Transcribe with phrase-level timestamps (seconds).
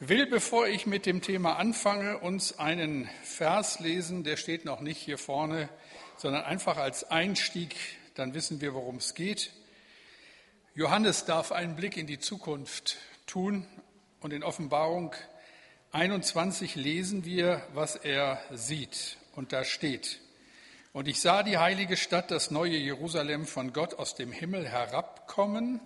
[0.00, 4.98] will, bevor ich mit dem Thema anfange, uns einen Vers lesen, der steht noch nicht
[4.98, 5.68] hier vorne,
[6.16, 7.76] sondern einfach als Einstieg,
[8.14, 9.52] dann wissen wir, worum es geht.
[10.74, 13.66] Johannes darf einen Blick in die Zukunft tun
[14.20, 15.14] und in Offenbarung
[15.92, 19.18] 21 lesen wir, was er sieht.
[19.34, 20.20] Und da steht,
[20.92, 25.80] und ich sah die heilige Stadt, das neue Jerusalem von Gott aus dem Himmel herabkommen,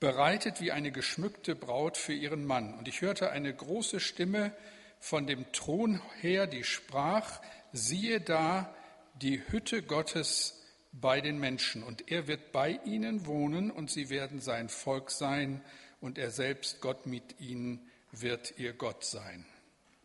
[0.00, 2.74] bereitet wie eine geschmückte Braut für ihren Mann.
[2.74, 4.52] Und ich hörte eine große Stimme
[5.00, 7.40] von dem Thron her, die sprach,
[7.72, 8.74] siehe da
[9.14, 14.40] die Hütte Gottes bei den Menschen, und er wird bei ihnen wohnen, und sie werden
[14.40, 15.62] sein Volk sein,
[16.00, 19.44] und er selbst, Gott mit ihnen, wird ihr Gott sein.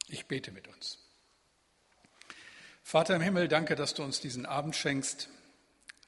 [0.07, 0.99] Ich bete mit uns.
[2.81, 5.29] Vater im Himmel, danke, dass du uns diesen Abend schenkst,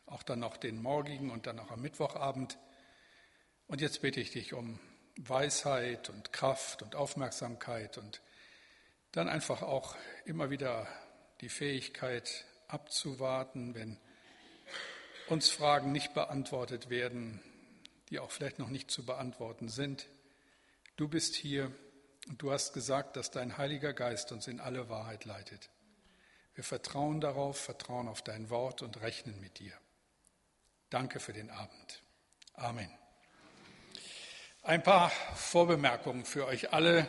[0.08, 2.58] auch dann noch den morgigen und dann auch am Mittwochabend.
[3.68, 4.80] Und jetzt bitte ich dich um
[5.18, 8.22] Weisheit und Kraft und Aufmerksamkeit und
[9.12, 10.88] dann einfach auch immer wieder
[11.42, 13.98] die Fähigkeit abzuwarten, wenn
[15.28, 17.42] uns Fragen nicht beantwortet werden,
[18.10, 20.08] die auch vielleicht noch nicht zu beantworten sind.
[20.96, 21.72] Du bist hier
[22.28, 25.70] und du hast gesagt, dass dein Heiliger Geist uns in alle Wahrheit leitet.
[26.54, 29.74] Wir vertrauen darauf, vertrauen auf dein Wort und rechnen mit dir.
[30.90, 32.04] Danke für den Abend.
[32.54, 33.05] Amen.
[34.68, 37.06] Ein paar Vorbemerkungen für euch alle.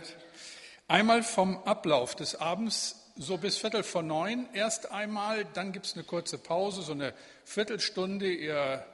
[0.89, 5.95] Einmal vom Ablauf des Abends, so bis Viertel vor neun erst einmal, dann gibt es
[5.95, 7.15] eine kurze Pause, so eine
[7.47, 8.31] Viertelstunde.
[8.31, 8.85] Ihr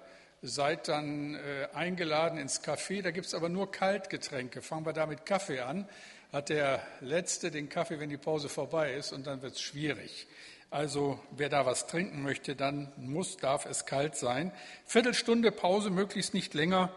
[0.42, 4.62] seid dann äh, eingeladen ins Café, da gibt es aber nur Kaltgetränke.
[4.62, 5.88] Fangen wir da mit Kaffee an.
[6.32, 10.28] Hat der Letzte den Kaffee, wenn die Pause vorbei ist, und dann wird es schwierig.
[10.70, 14.52] Also wer da was trinken möchte, dann muss, darf es kalt sein.
[14.86, 16.94] Viertelstunde Pause, möglichst nicht länger.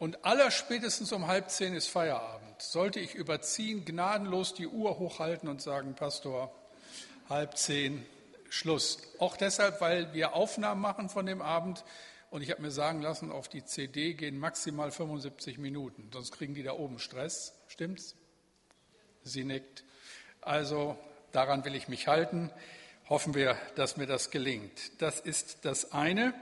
[0.00, 2.62] Und allerspätestens um halb zehn ist Feierabend.
[2.62, 6.50] Sollte ich überziehen, gnadenlos die Uhr hochhalten und sagen, Pastor,
[7.28, 8.06] halb zehn,
[8.48, 8.96] Schluss.
[9.18, 11.84] Auch deshalb, weil wir Aufnahmen machen von dem Abend.
[12.30, 16.08] Und ich habe mir sagen lassen, auf die CD gehen maximal 75 Minuten.
[16.10, 17.52] Sonst kriegen die da oben Stress.
[17.68, 18.16] Stimmt's?
[19.22, 19.84] Sie nickt.
[20.40, 20.96] Also
[21.30, 22.50] daran will ich mich halten.
[23.10, 25.02] Hoffen wir, dass mir das gelingt.
[25.02, 26.32] Das ist das eine.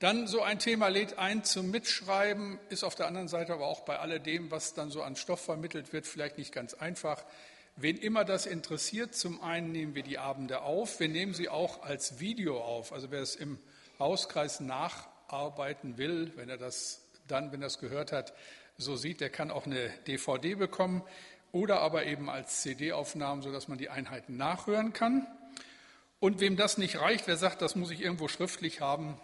[0.00, 3.80] Dann so ein Thema lädt ein zum Mitschreiben, ist auf der anderen Seite aber auch
[3.80, 7.22] bei alledem, was dann so an Stoff vermittelt wird, vielleicht nicht ganz einfach.
[7.76, 11.82] Wen immer das interessiert, zum einen nehmen wir die Abende auf, wir nehmen sie auch
[11.82, 12.94] als Video auf.
[12.94, 13.58] Also wer es im
[13.98, 18.32] Hauskreis nacharbeiten will, wenn er das dann, wenn er es gehört hat,
[18.78, 21.02] so sieht, der kann auch eine DVD bekommen
[21.52, 25.26] oder aber eben als CD-Aufnahmen, sodass man die Einheiten nachhören kann.
[26.20, 29.20] Und wem das nicht reicht, wer sagt, das muss ich irgendwo schriftlich haben,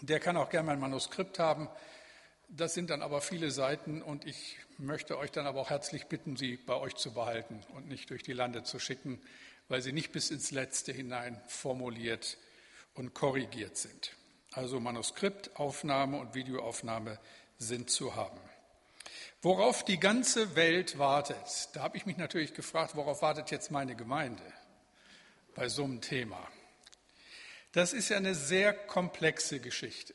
[0.00, 1.68] der kann auch gerne mein Manuskript haben.
[2.48, 6.36] Das sind dann aber viele Seiten und ich möchte euch dann aber auch herzlich bitten,
[6.36, 9.20] sie bei euch zu behalten und nicht durch die Lande zu schicken,
[9.68, 12.38] weil sie nicht bis ins Letzte hinein formuliert
[12.94, 14.16] und korrigiert sind.
[14.52, 17.18] Also Manuskript, Aufnahme und Videoaufnahme
[17.58, 18.40] sind zu haben.
[19.42, 23.94] Worauf die ganze Welt wartet, da habe ich mich natürlich gefragt, worauf wartet jetzt meine
[23.94, 24.42] Gemeinde
[25.54, 26.48] bei so einem Thema?
[27.72, 30.14] Das ist ja eine sehr komplexe Geschichte.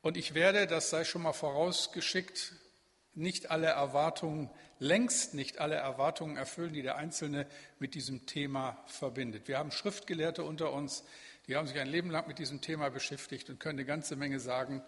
[0.00, 2.52] Und ich werde, das sei schon mal vorausgeschickt,
[3.14, 7.46] nicht alle Erwartungen, längst nicht alle Erwartungen erfüllen, die der Einzelne
[7.78, 9.48] mit diesem Thema verbindet.
[9.48, 11.04] Wir haben Schriftgelehrte unter uns,
[11.46, 14.40] die haben sich ein Leben lang mit diesem Thema beschäftigt und können eine ganze Menge
[14.40, 14.82] sagen,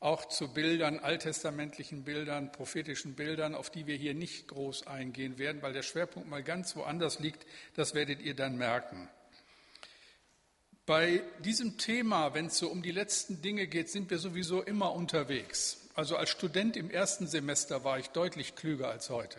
[0.00, 5.60] auch zu Bildern, alttestamentlichen Bildern, prophetischen Bildern, auf die wir hier nicht groß eingehen werden,
[5.60, 7.46] weil der Schwerpunkt mal ganz woanders liegt.
[7.74, 9.08] Das werdet ihr dann merken.
[10.88, 14.94] Bei diesem Thema, wenn es so um die letzten Dinge geht, sind wir sowieso immer
[14.94, 15.86] unterwegs.
[15.94, 19.38] Also als Student im ersten Semester war ich deutlich klüger als heute.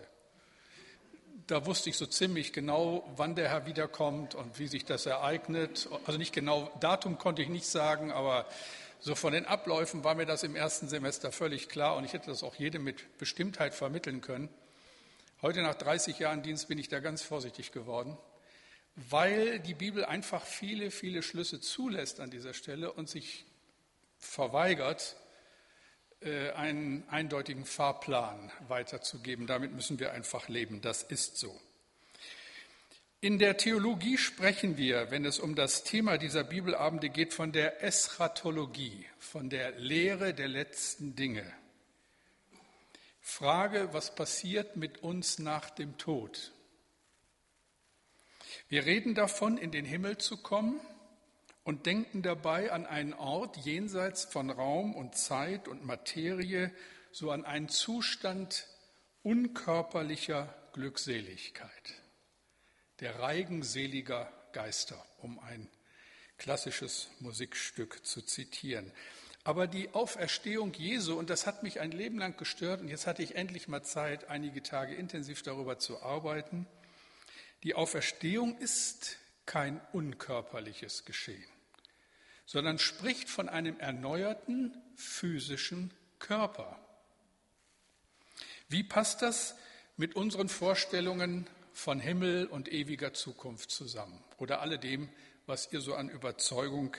[1.47, 5.89] Da wusste ich so ziemlich genau, wann der Herr wiederkommt und wie sich das ereignet.
[6.05, 8.45] Also nicht genau, Datum konnte ich nicht sagen, aber
[8.99, 12.29] so von den Abläufen war mir das im ersten Semester völlig klar und ich hätte
[12.29, 14.49] das auch jedem mit Bestimmtheit vermitteln können.
[15.41, 18.19] Heute nach 30 Jahren Dienst bin ich da ganz vorsichtig geworden
[18.95, 23.45] weil die Bibel einfach viele, viele Schlüsse zulässt an dieser Stelle und sich
[24.17, 25.15] verweigert,
[26.21, 29.47] äh, einen eindeutigen Fahrplan weiterzugeben.
[29.47, 30.81] Damit müssen wir einfach leben.
[30.81, 31.59] Das ist so.
[33.21, 37.83] In der Theologie sprechen wir, wenn es um das Thema dieser Bibelabende geht, von der
[37.83, 41.45] Eschatologie, von der Lehre der letzten Dinge.
[43.21, 46.53] Frage, was passiert mit uns nach dem Tod?
[48.67, 50.79] Wir reden davon, in den Himmel zu kommen
[51.63, 56.71] und denken dabei an einen Ort jenseits von Raum und Zeit und Materie,
[57.11, 58.67] so an einen Zustand,
[59.23, 61.69] unkörperlicher Glückseligkeit,
[62.99, 65.69] der Reigen seliger Geister, um ein
[66.37, 68.91] klassisches Musikstück zu zitieren.
[69.43, 73.23] Aber die Auferstehung Jesu, und das hat mich ein Leben lang gestört, und jetzt hatte
[73.23, 76.67] ich endlich mal Zeit, einige Tage intensiv darüber zu arbeiten,
[77.63, 81.49] die Auferstehung ist kein unkörperliches Geschehen,
[82.45, 86.79] sondern spricht von einem erneuerten physischen Körper.
[88.67, 89.55] Wie passt das
[89.97, 95.09] mit unseren Vorstellungen von Himmel und ewiger Zukunft zusammen oder alledem,
[95.47, 96.95] was ihr so an Überzeugung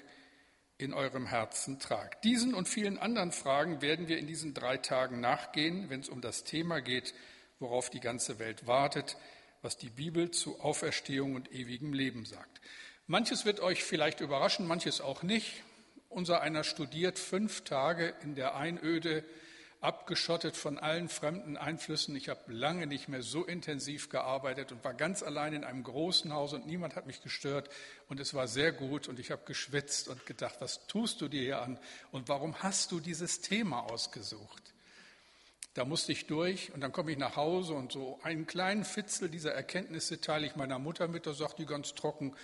[0.78, 2.24] in eurem Herzen tragt?
[2.24, 6.20] Diesen und vielen anderen Fragen werden wir in diesen drei Tagen nachgehen, wenn es um
[6.20, 7.14] das Thema geht,
[7.60, 9.16] worauf die ganze Welt wartet,
[9.62, 12.60] was die Bibel zu Auferstehung und ewigem Leben sagt.
[13.06, 15.62] Manches wird euch vielleicht überraschen, manches auch nicht.
[16.08, 19.24] Unser einer studiert fünf Tage in der Einöde
[19.80, 22.14] abgeschottet von allen fremden Einflüssen.
[22.14, 26.32] Ich habe lange nicht mehr so intensiv gearbeitet und war ganz allein in einem großen
[26.32, 27.70] Haus und niemand hat mich gestört
[28.08, 31.40] und es war sehr gut und ich habe geschwitzt und gedacht, was tust du dir
[31.40, 31.78] hier an
[32.12, 34.69] und warum hast du dieses Thema ausgesucht?
[35.74, 39.28] Da musste ich durch und dann komme ich nach Hause und so einen kleinen Fitzel
[39.28, 42.34] dieser Erkenntnisse teile ich meiner Mutter mit, da sagt die ganz trocken,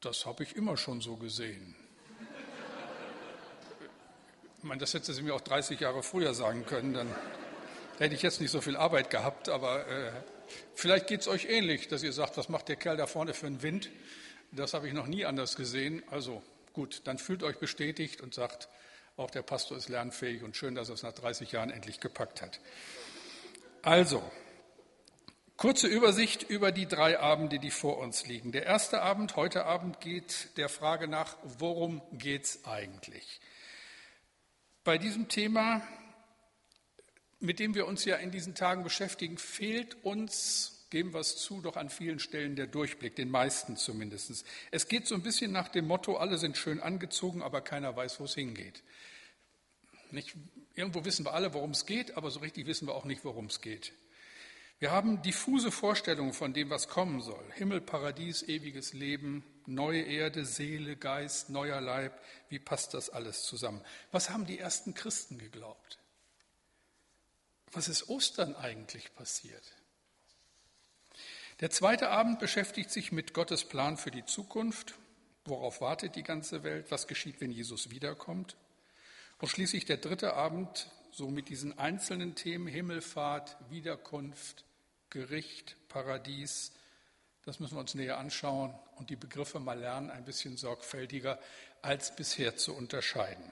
[0.00, 1.76] das habe ich immer schon so gesehen.
[4.58, 7.14] Ich meine, das hätte sie mir auch 30 Jahre früher sagen können, dann
[7.98, 10.12] hätte ich jetzt nicht so viel Arbeit gehabt, aber äh,
[10.74, 13.46] vielleicht geht es euch ähnlich, dass ihr sagt, was macht der Kerl da vorne für
[13.46, 13.90] einen Wind?
[14.52, 16.02] Das habe ich noch nie anders gesehen.
[16.10, 16.42] Also
[16.72, 18.68] gut, dann fühlt euch bestätigt und sagt,
[19.16, 22.42] auch der Pastor ist lernfähig und schön, dass er es nach 30 Jahren endlich gepackt
[22.42, 22.60] hat.
[23.82, 24.22] Also,
[25.56, 28.52] kurze Übersicht über die drei Abende, die vor uns liegen.
[28.52, 33.40] Der erste Abend, heute Abend, geht der Frage nach, worum geht es eigentlich?
[34.84, 35.82] Bei diesem Thema,
[37.38, 41.60] mit dem wir uns ja in diesen Tagen beschäftigen, fehlt uns, geben wir es zu,
[41.60, 44.44] doch an vielen Stellen der Durchblick, den meisten zumindest.
[44.70, 48.20] Es geht so ein bisschen nach dem Motto, alle sind schön angezogen, aber keiner weiß,
[48.20, 48.82] wo es hingeht.
[50.12, 50.34] Nicht,
[50.74, 53.46] irgendwo wissen wir alle, worum es geht, aber so richtig wissen wir auch nicht, worum
[53.46, 53.92] es geht.
[54.80, 57.44] Wir haben diffuse Vorstellungen von dem, was kommen soll.
[57.54, 62.18] Himmel, Paradies, ewiges Leben, neue Erde, Seele, Geist, neuer Leib.
[62.48, 63.82] Wie passt das alles zusammen?
[64.10, 65.98] Was haben die ersten Christen geglaubt?
[67.72, 69.62] Was ist Ostern eigentlich passiert?
[71.60, 74.94] Der zweite Abend beschäftigt sich mit Gottes Plan für die Zukunft.
[75.44, 76.90] Worauf wartet die ganze Welt?
[76.90, 78.56] Was geschieht, wenn Jesus wiederkommt?
[79.40, 84.64] Und schließlich der dritte Abend, so mit diesen einzelnen Themen Himmelfahrt, Wiederkunft,
[85.08, 86.72] Gericht, Paradies.
[87.46, 91.38] Das müssen wir uns näher anschauen und die Begriffe mal lernen, ein bisschen sorgfältiger
[91.80, 93.50] als bisher zu unterscheiden.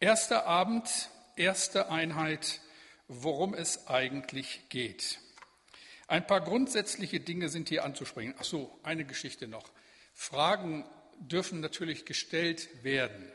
[0.00, 2.60] Erster Abend, erste Einheit,
[3.08, 5.18] worum es eigentlich geht.
[6.08, 8.34] Ein paar grundsätzliche Dinge sind hier anzusprechen.
[8.38, 9.64] Ach so, eine Geschichte noch.
[10.12, 10.84] Fragen
[11.20, 13.32] dürfen natürlich gestellt werden.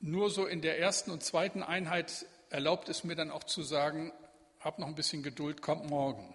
[0.00, 4.12] Nur so in der ersten und zweiten Einheit erlaubt es mir dann auch zu sagen,
[4.60, 6.34] hab noch ein bisschen Geduld, kommt morgen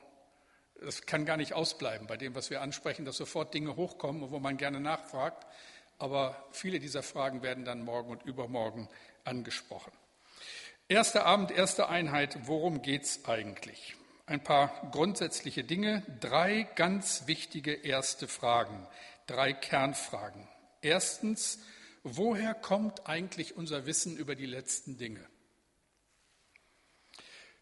[0.83, 4.39] das kann gar nicht ausbleiben bei dem, was wir ansprechen, dass sofort Dinge hochkommen, wo
[4.39, 5.45] man gerne nachfragt.
[5.97, 8.89] Aber viele dieser Fragen werden dann morgen und übermorgen
[9.23, 9.91] angesprochen.
[10.89, 13.95] Erster Abend, erste Einheit, worum geht es eigentlich?
[14.25, 18.87] Ein paar grundsätzliche Dinge, drei ganz wichtige erste Fragen,
[19.27, 20.47] drei Kernfragen.
[20.81, 21.59] Erstens,
[22.03, 25.25] woher kommt eigentlich unser Wissen über die letzten Dinge?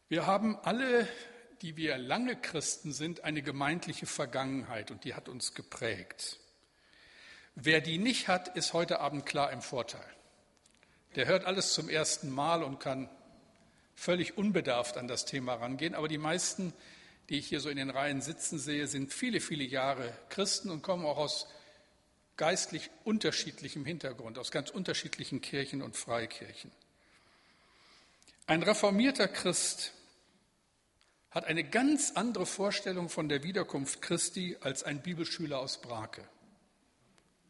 [0.10, 1.07] Wir haben alle
[1.62, 6.39] die wir lange Christen sind, eine gemeindliche Vergangenheit und die hat uns geprägt.
[7.55, 10.05] Wer die nicht hat, ist heute Abend klar im Vorteil.
[11.15, 13.10] Der hört alles zum ersten Mal und kann
[13.93, 15.93] völlig unbedarft an das Thema rangehen.
[15.93, 16.74] Aber die meisten,
[17.29, 20.81] die ich hier so in den Reihen sitzen sehe, sind viele, viele Jahre Christen und
[20.81, 21.48] kommen auch aus
[22.38, 26.71] geistlich unterschiedlichem Hintergrund, aus ganz unterschiedlichen Kirchen und Freikirchen.
[28.47, 29.93] Ein reformierter Christ
[31.29, 36.27] hat eine ganz andere Vorstellung von der Wiederkunft Christi als ein Bibelschüler aus Brake.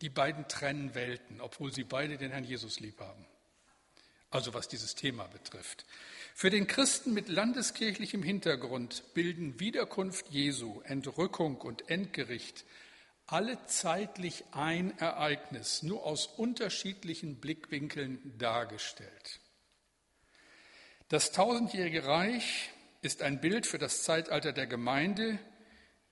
[0.02, 3.26] Die beiden trennen Welten, obwohl sie beide den Herrn Jesus lieb haben.
[4.30, 5.86] Also was dieses Thema betrifft.
[6.34, 12.64] Für den Christen mit landeskirchlichem Hintergrund bilden Wiederkunft Jesu, Entrückung und Endgericht
[13.32, 19.40] alle zeitlich ein Ereignis, nur aus unterschiedlichen Blickwinkeln dargestellt.
[21.08, 22.70] Das tausendjährige Reich
[23.02, 25.40] ist ein Bild für das Zeitalter der Gemeinde,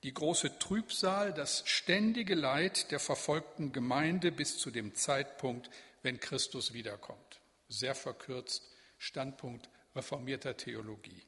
[0.04, 5.70] die große Trübsal, das ständige Leid der verfolgten Gemeinde bis zu dem Zeitpunkt,
[6.04, 7.42] wenn Christus wiederkommt.
[7.68, 8.64] Sehr verkürzt
[8.98, 11.24] Standpunkt reformierter Theologie.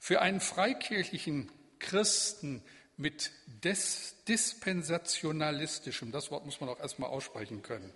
[0.00, 2.62] Für einen freikirchlichen Christen
[2.98, 3.30] mit
[3.62, 7.90] des, dispensationalistischem, das Wort muss man auch erstmal aussprechen können,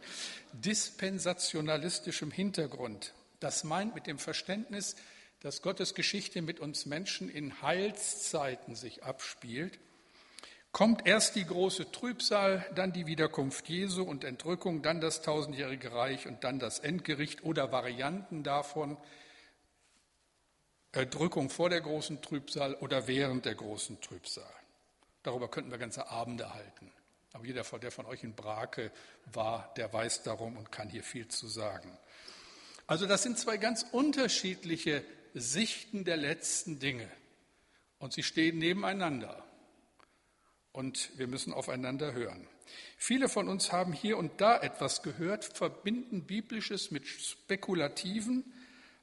[0.52, 3.12] dispensationalistischem Hintergrund.
[3.40, 4.96] Das meint mit dem Verständnis,
[5.40, 9.78] dass Gottes Geschichte mit uns Menschen in Heilszeiten sich abspielt,
[10.70, 16.28] kommt erst die große Trübsal, dann die Wiederkunft Jesu und Entrückung, dann das tausendjährige Reich
[16.28, 18.96] und dann das Endgericht oder Varianten davon,
[20.92, 24.61] Erdrückung vor der großen Trübsal oder während der großen Trübsal.
[25.22, 26.90] Darüber könnten wir ganze Abende halten.
[27.32, 28.92] Aber jeder, der von euch in Brake
[29.32, 31.96] war, der weiß darum und kann hier viel zu sagen.
[32.86, 37.08] Also das sind zwei ganz unterschiedliche Sichten der letzten Dinge.
[37.98, 39.44] Und sie stehen nebeneinander.
[40.72, 42.46] Und wir müssen aufeinander hören.
[42.96, 48.52] Viele von uns haben hier und da etwas gehört, verbinden Biblisches mit Spekulativen,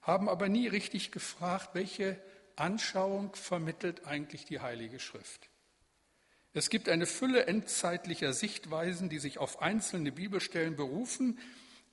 [0.02, 2.20] haben aber nie richtig gefragt, welche
[2.56, 5.50] Anschauung vermittelt eigentlich die Heilige Schrift.
[6.54, 11.38] Es gibt eine Fülle endzeitlicher Sichtweisen, die sich auf einzelne Bibelstellen berufen,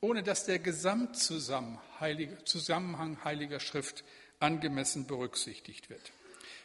[0.00, 4.04] ohne dass der Gesamtzusammenhang heiliger Schrift
[4.40, 6.12] angemessen berücksichtigt wird.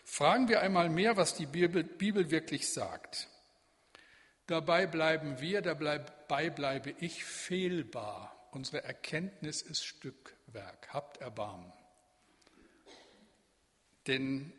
[0.03, 3.27] Fragen wir einmal mehr, was die Bibel, wirklich sagt.
[4.47, 5.99] Dabei bleiben wir, dabei
[6.49, 8.49] bleibe ich fehlbar.
[8.51, 10.93] Unsere Erkenntnis ist Stückwerk.
[10.93, 11.71] Habt Erbarmen.
[14.07, 14.51] Denn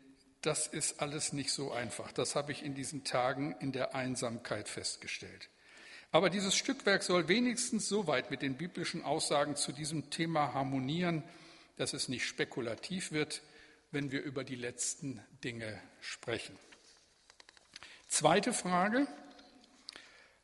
[0.43, 2.11] das ist alles nicht so einfach.
[2.11, 5.49] Das habe ich in diesen Tagen in der Einsamkeit festgestellt.
[6.11, 11.23] Aber dieses Stückwerk soll wenigstens so weit mit den biblischen Aussagen zu diesem Thema harmonieren,
[11.77, 13.41] dass es nicht spekulativ wird,
[13.91, 16.59] wenn wir über die letzten Dinge sprechen.
[18.09, 19.07] Zweite Frage.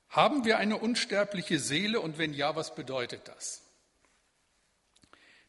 [0.08, 3.62] Haben wir eine unsterbliche Seele und wenn ja, was bedeutet das?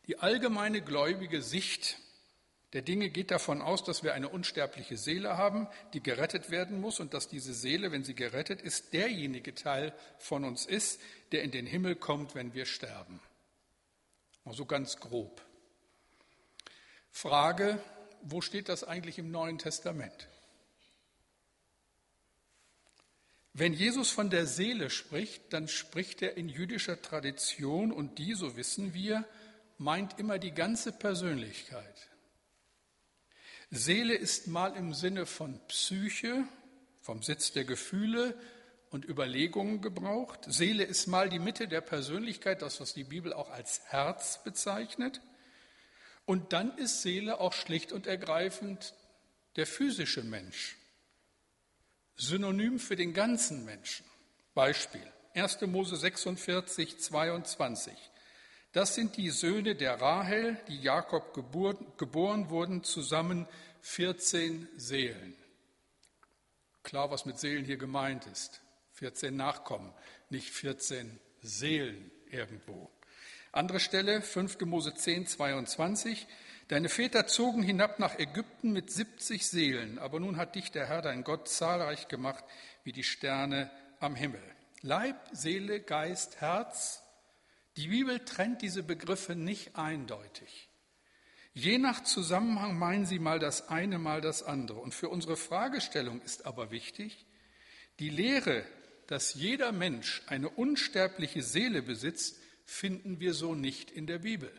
[0.06, 1.96] Die allgemeine gläubige Sicht
[2.72, 7.00] der Dinge geht davon aus, dass wir eine unsterbliche Seele haben, die gerettet werden muss
[7.00, 11.00] und dass diese Seele, wenn sie gerettet ist, derjenige Teil von uns ist,
[11.32, 13.20] der in den Himmel kommt, wenn wir sterben.
[14.44, 15.44] Mal so ganz grob.
[17.10, 17.82] Frage,
[18.22, 20.28] wo steht das eigentlich im Neuen Testament?
[23.52, 28.56] Wenn Jesus von der Seele spricht, dann spricht er in jüdischer Tradition und die, so
[28.56, 29.24] wissen wir,
[29.76, 32.09] meint immer die ganze Persönlichkeit.
[33.70, 36.44] Seele ist mal im Sinne von Psyche,
[37.00, 38.34] vom Sitz der Gefühle
[38.90, 40.40] und Überlegungen gebraucht.
[40.48, 45.20] Seele ist mal die Mitte der Persönlichkeit, das, was die Bibel auch als Herz bezeichnet.
[46.26, 48.94] Und dann ist Seele auch schlicht und ergreifend
[49.54, 50.76] der physische Mensch.
[52.16, 54.04] Synonym für den ganzen Menschen.
[54.52, 55.60] Beispiel 1.
[55.62, 57.94] Mose 46, 22.
[58.72, 63.48] Das sind die Söhne der Rahel, die Jakob geboren wurden, zusammen
[63.80, 65.34] 14 Seelen.
[66.84, 68.60] Klar, was mit Seelen hier gemeint ist.
[68.92, 69.92] 14 Nachkommen,
[70.28, 72.90] nicht 14 Seelen irgendwo.
[73.50, 74.60] Andere Stelle, 5.
[74.60, 76.28] Mose 10, 22.
[76.68, 81.02] Deine Väter zogen hinab nach Ägypten mit 70 Seelen, aber nun hat dich der Herr,
[81.02, 82.44] dein Gott, zahlreich gemacht
[82.84, 84.42] wie die Sterne am Himmel.
[84.82, 87.02] Leib, Seele, Geist, Herz
[87.76, 90.68] die Bibel trennt diese Begriffe nicht eindeutig.
[91.52, 94.80] Je nach Zusammenhang meinen sie mal das eine, mal das andere.
[94.80, 97.26] Und für unsere Fragestellung ist aber wichtig,
[97.98, 98.64] die Lehre,
[99.08, 104.52] dass jeder Mensch eine unsterbliche Seele besitzt, finden wir so nicht in der Bibel.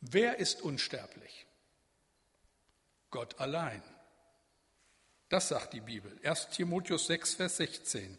[0.00, 1.46] Wer ist unsterblich?
[3.10, 3.82] Gott allein.
[5.28, 6.18] Das sagt die Bibel.
[6.24, 8.18] 1 Timotheus 6, Vers 16.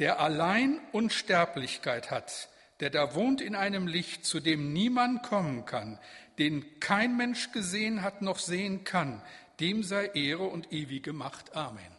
[0.00, 2.48] Der allein Unsterblichkeit hat,
[2.82, 6.00] der da wohnt in einem Licht, zu dem niemand kommen kann,
[6.40, 9.22] den kein Mensch gesehen hat noch sehen kann,
[9.60, 11.54] dem sei Ehre und ewige Macht.
[11.54, 11.96] Amen.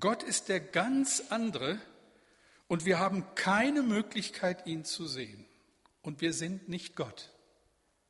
[0.00, 1.78] Gott ist der ganz andere
[2.68, 5.44] und wir haben keine Möglichkeit, ihn zu sehen.
[6.00, 7.28] Und wir sind nicht Gott.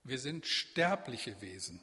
[0.04, 1.80] Wir sind sterbliche Wesen.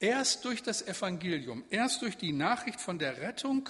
[0.00, 3.68] Erst durch das Evangelium, erst durch die Nachricht von der Rettung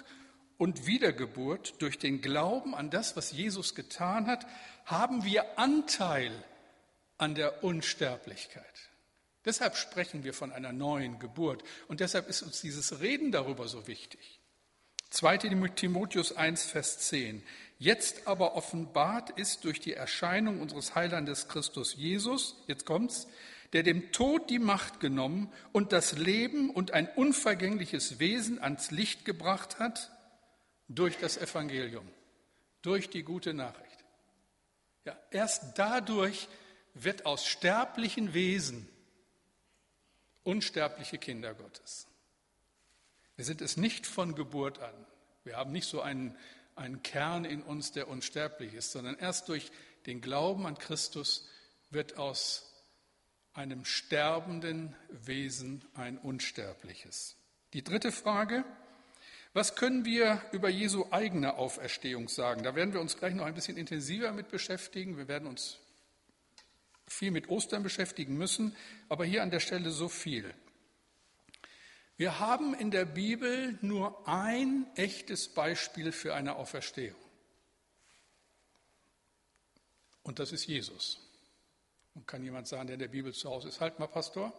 [0.61, 4.47] und Wiedergeburt, durch den Glauben an das, was Jesus getan hat,
[4.85, 6.31] haben wir Anteil
[7.17, 8.91] an der Unsterblichkeit.
[9.47, 13.87] Deshalb sprechen wir von einer neuen Geburt und deshalb ist uns dieses Reden darüber so
[13.87, 14.39] wichtig.
[15.09, 15.39] 2.
[15.77, 17.43] Timotheus 1, Vers 10.
[17.79, 23.29] Jetzt aber offenbart ist durch die Erscheinung unseres Heilandes Christus Jesus, jetzt kommt's,
[23.73, 29.25] der dem Tod die Macht genommen und das Leben und ein unvergängliches Wesen ans Licht
[29.25, 30.11] gebracht hat,
[30.91, 32.07] durch das Evangelium,
[32.83, 34.05] durch die gute Nachricht.
[35.05, 36.49] Ja, erst dadurch
[36.95, 38.89] wird aus sterblichen Wesen
[40.43, 42.07] unsterbliche Kinder Gottes.
[43.37, 45.07] Wir sind es nicht von Geburt an.
[45.45, 46.37] Wir haben nicht so einen,
[46.75, 49.71] einen Kern in uns, der unsterblich ist, sondern erst durch
[50.07, 51.49] den Glauben an Christus
[51.91, 52.67] wird aus
[53.53, 57.37] einem sterbenden Wesen ein unsterbliches.
[57.75, 58.65] Die dritte Frage,
[59.53, 62.63] was können wir über Jesu eigene Auferstehung sagen?
[62.63, 65.17] Da werden wir uns gleich noch ein bisschen intensiver mit beschäftigen.
[65.17, 65.79] Wir werden uns
[67.09, 68.77] viel mit Ostern beschäftigen müssen,
[69.09, 70.55] aber hier an der Stelle so viel.
[72.17, 77.19] Wir haben in der Bibel nur ein echtes Beispiel für eine Auferstehung.
[80.23, 81.27] Und das ist Jesus.
[82.15, 84.53] Und kann jemand sagen, der in der Bibel zu Hause ist, halt mal, Pastor.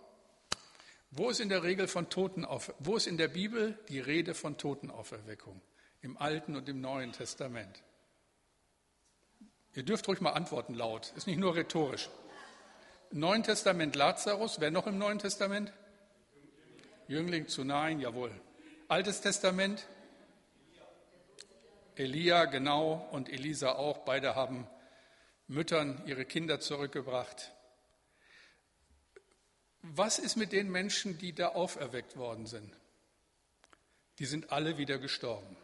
[1.11, 4.57] Wo ist in der Regel von Totenauf wo ist in der Bibel die Rede von
[4.57, 5.61] Totenauferweckung?
[6.01, 7.83] Im Alten und im Neuen Testament.
[9.73, 12.09] Ihr dürft ruhig mal antworten laut, ist nicht nur rhetorisch.
[13.11, 15.73] Neuen Testament Lazarus, wer noch im Neuen Testament?
[17.07, 18.31] Jüngling zu Nein, jawohl.
[18.87, 19.85] Altes Testament?
[21.95, 23.99] Elia, genau, und Elisa auch.
[23.99, 24.65] Beide haben
[25.47, 27.51] Müttern ihre Kinder zurückgebracht.
[29.83, 32.71] Was ist mit den Menschen, die da auferweckt worden sind?
[34.19, 35.57] Die sind alle wieder gestorben.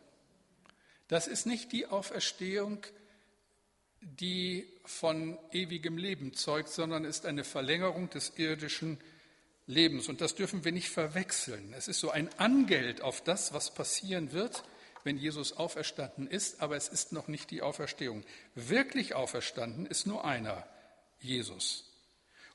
[1.08, 2.80] Das ist nicht die Auferstehung,
[4.02, 9.00] die von ewigem Leben zeugt, sondern ist eine Verlängerung des irdischen
[9.68, 10.08] Lebens.
[10.10, 11.74] Und das dürfen wir nicht verwechseln.
[11.74, 14.64] Es ist so ein Angeld auf das, was passieren wird,
[15.04, 18.24] wenn Jesus auferstanden ist, aber es ist noch nicht die Auferstehung.
[18.56, 20.68] Wirklich auferstanden ist nur einer,
[21.20, 21.87] Jesus.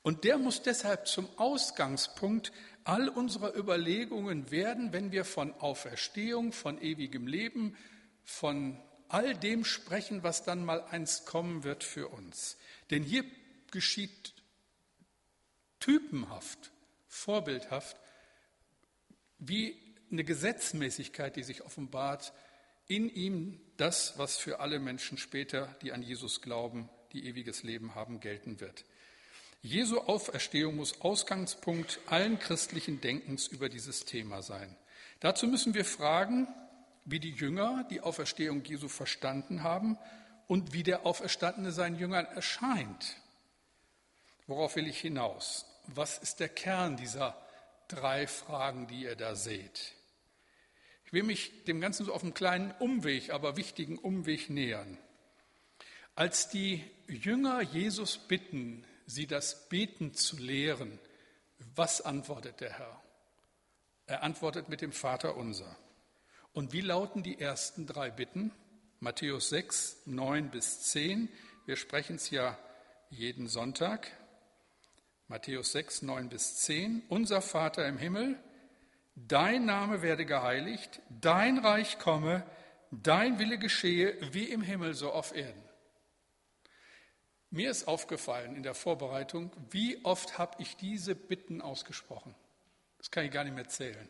[0.02, 2.52] Und der muss deshalb zum Ausgangspunkt
[2.84, 7.76] all unserer Überlegungen werden, wenn wir von Auferstehung, von ewigem Leben,
[8.24, 12.56] von all dem sprechen, was dann mal einst kommen wird für uns.
[12.90, 13.24] Denn hier
[13.70, 14.34] geschieht
[15.78, 16.72] typenhaft,
[17.08, 17.96] vorbildhaft,
[19.38, 19.76] wie
[20.10, 22.32] eine Gesetzmäßigkeit, die sich offenbart,
[22.86, 27.94] in ihm das, was für alle Menschen später, die an Jesus glauben, die ewiges Leben
[27.94, 28.84] haben, gelten wird.
[29.64, 34.76] Jesu Auferstehung muss Ausgangspunkt allen christlichen Denkens über dieses Thema sein.
[35.20, 36.48] Dazu müssen wir fragen,
[37.04, 39.98] wie die Jünger die Auferstehung Jesu verstanden haben
[40.48, 43.16] und wie der Auferstandene seinen Jüngern erscheint.
[44.48, 45.64] Worauf will ich hinaus?
[45.86, 47.40] Was ist der Kern dieser
[47.86, 49.92] drei Fragen, die ihr da seht?
[51.06, 54.98] Ich will mich dem Ganzen so auf einem kleinen Umweg, aber wichtigen Umweg nähern.
[56.16, 60.98] Als die Jünger Jesus bitten, sie das Beten zu lehren,
[61.74, 63.02] was antwortet der Herr?
[64.06, 65.76] Er antwortet mit dem Vater unser.
[66.52, 68.52] Und wie lauten die ersten drei Bitten?
[69.00, 71.28] Matthäus 6, 9 bis 10.
[71.66, 72.58] Wir sprechen es ja
[73.10, 74.10] jeden Sonntag.
[75.28, 77.02] Matthäus 6, 9 bis 10.
[77.08, 78.38] Unser Vater im Himmel,
[79.14, 82.44] Dein Name werde geheiligt, dein Reich komme,
[82.90, 85.61] dein Wille geschehe, wie im Himmel so auf Erden.
[87.52, 92.34] Mir ist aufgefallen in der Vorbereitung, wie oft habe ich diese Bitten ausgesprochen.
[92.96, 94.08] Das kann ich gar nicht mehr zählen.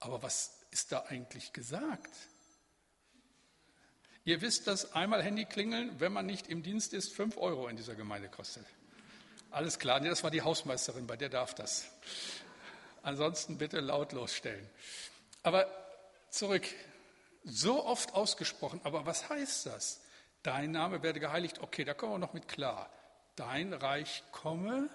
[0.00, 2.10] Aber was ist da eigentlich gesagt?
[4.24, 7.76] Ihr wisst, dass einmal Handy klingeln, wenn man nicht im Dienst ist, fünf Euro in
[7.76, 8.66] dieser Gemeinde kostet.
[9.52, 11.86] Alles klar, nee, das war die Hausmeisterin, bei der darf das.
[13.02, 14.68] Ansonsten bitte lautlos stellen.
[15.44, 15.68] Aber
[16.30, 16.66] zurück,
[17.44, 20.00] so oft ausgesprochen, aber was heißt das?
[20.46, 21.60] Dein Name werde geheiligt.
[21.60, 22.88] Okay, da kommen wir noch mit klar.
[23.34, 24.88] Dein Reich komme.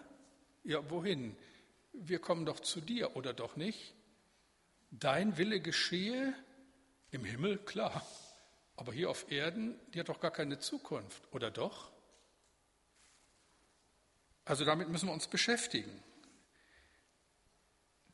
[0.63, 1.35] Ja, wohin?
[1.91, 3.93] Wir kommen doch zu dir, oder doch nicht?
[4.91, 6.33] Dein Wille geschehe
[7.11, 8.01] im Himmel, klar.
[8.77, 11.91] Aber hier auf Erden, die hat doch gar keine Zukunft, oder doch?
[14.45, 16.01] Also damit müssen wir uns beschäftigen.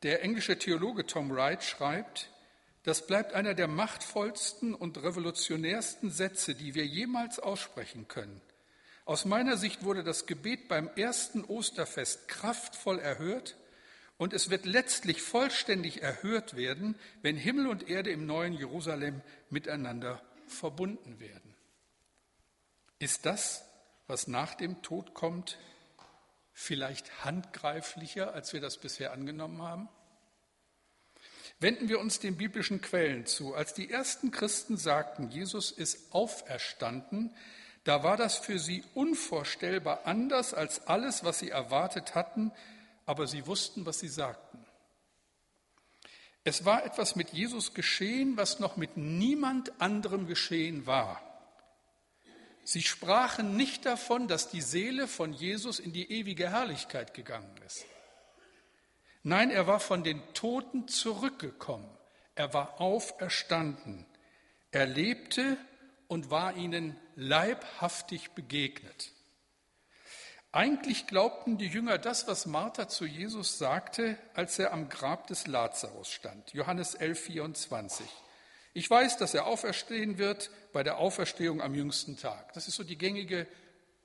[0.02, 2.32] Der englische Theologe Tom Wright schreibt,
[2.84, 8.42] das bleibt einer der machtvollsten und revolutionärsten Sätze, die wir jemals aussprechen können.
[9.06, 13.56] Aus meiner Sicht wurde das Gebet beim ersten Osterfest kraftvoll erhört
[14.18, 20.22] und es wird letztlich vollständig erhört werden, wenn Himmel und Erde im neuen Jerusalem miteinander
[20.48, 21.56] verbunden werden.
[23.00, 23.64] Ist das,
[24.08, 25.58] was nach dem Tod kommt,
[26.52, 29.88] vielleicht handgreiflicher, als wir das bisher angenommen haben?
[31.60, 33.56] Wenden wir uns den biblischen Quellen zu.
[33.56, 37.34] Als die ersten Christen sagten, Jesus ist auferstanden,
[37.84, 42.52] da war das für sie unvorstellbar anders als alles, was sie erwartet hatten,
[43.06, 44.66] aber sie wussten, was sie sagten.
[46.44, 51.22] Es war etwas mit Jesus geschehen, was noch mit niemand anderem geschehen war.
[52.64, 57.86] Sie sprachen nicht davon, dass die Seele von Jesus in die ewige Herrlichkeit gegangen ist.
[59.28, 61.90] Nein, er war von den Toten zurückgekommen.
[62.36, 64.06] Er war auferstanden.
[64.72, 65.58] Er lebte
[66.08, 69.12] und war ihnen leibhaftig begegnet.
[70.54, 75.46] Eigentlich glaubten die Jünger das, was Martha zu Jesus sagte, als er am Grab des
[75.46, 76.54] Lazarus stand.
[76.54, 78.08] Johannes 11, 24.
[78.74, 82.54] Ich weiß, dass er auferstehen wird bei der Auferstehung am jüngsten Tag.
[82.54, 83.46] Das ist so die gängige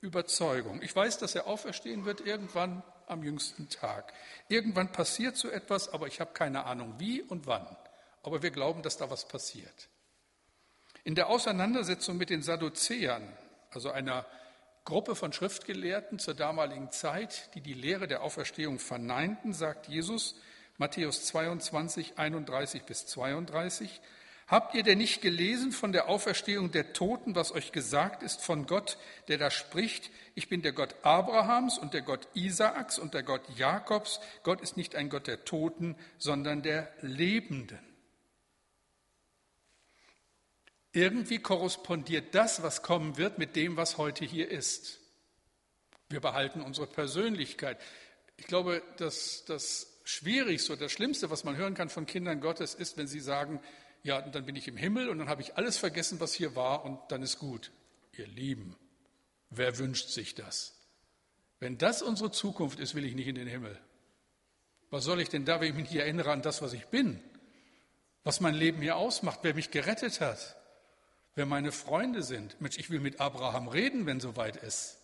[0.00, 0.82] Überzeugung.
[0.82, 4.12] Ich weiß, dass er auferstehen wird irgendwann am jüngsten Tag.
[4.48, 7.66] Irgendwann passiert so etwas, aber ich habe keine Ahnung wie und wann.
[8.22, 9.88] Aber wir glauben, dass da was passiert.
[11.04, 13.26] In der Auseinandersetzung mit den Sadduzäern,
[13.70, 14.24] also einer
[14.84, 20.36] Gruppe von Schriftgelehrten zur damaligen Zeit, die die Lehre der Auferstehung verneinten, sagt Jesus,
[20.78, 24.00] Matthäus 22, 31 bis 32,
[24.48, 28.66] Habt ihr denn nicht gelesen von der Auferstehung der Toten, was euch gesagt ist von
[28.66, 33.22] Gott, der da spricht, ich bin der Gott Abrahams und der Gott Isaaks und der
[33.22, 34.20] Gott Jakobs.
[34.42, 37.78] Gott ist nicht ein Gott der Toten, sondern der Lebenden.
[40.92, 45.00] Irgendwie korrespondiert das, was kommen wird, mit dem, was heute hier ist.
[46.09, 47.81] Wir behalten unsere Persönlichkeit.
[48.37, 52.74] Ich glaube, dass das Schwierigste oder das Schlimmste, was man hören kann von Kindern Gottes,
[52.74, 53.61] ist, wenn sie sagen,
[54.02, 56.84] ja, dann bin ich im Himmel und dann habe ich alles vergessen, was hier war
[56.84, 57.70] und dann ist gut.
[58.16, 58.76] Ihr Lieben,
[59.50, 60.74] wer wünscht sich das?
[61.60, 63.78] Wenn das unsere Zukunft ist, will ich nicht in den Himmel.
[64.90, 67.22] Was soll ich denn da, wenn ich mich nicht erinnere an das, was ich bin?
[68.24, 70.56] Was mein Leben hier ausmacht, wer mich gerettet hat?
[71.34, 72.60] wer meine Freunde sind.
[72.60, 74.98] Mensch, ich will mit Abraham reden, wenn soweit ist.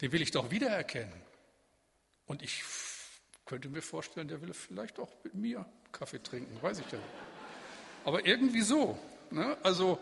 [0.00, 1.20] Den will ich doch wiedererkennen.
[2.26, 2.62] Und ich
[3.44, 6.98] könnte mir vorstellen, der will vielleicht auch mit mir Kaffee trinken, weiß ich ja.
[8.04, 8.98] Aber irgendwie so.
[9.30, 9.56] Ne?
[9.62, 9.98] Also,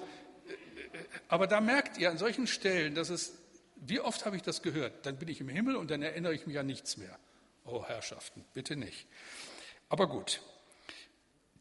[0.47, 3.35] äh, äh, aber da merkt ihr an solchen Stellen, dass es,
[3.77, 5.07] wie oft habe ich das gehört?
[5.07, 7.19] Dann bin ich im Himmel und dann erinnere ich mich an nichts mehr.
[7.65, 9.07] Oh Herrschaften, bitte nicht.
[9.89, 10.41] Aber gut.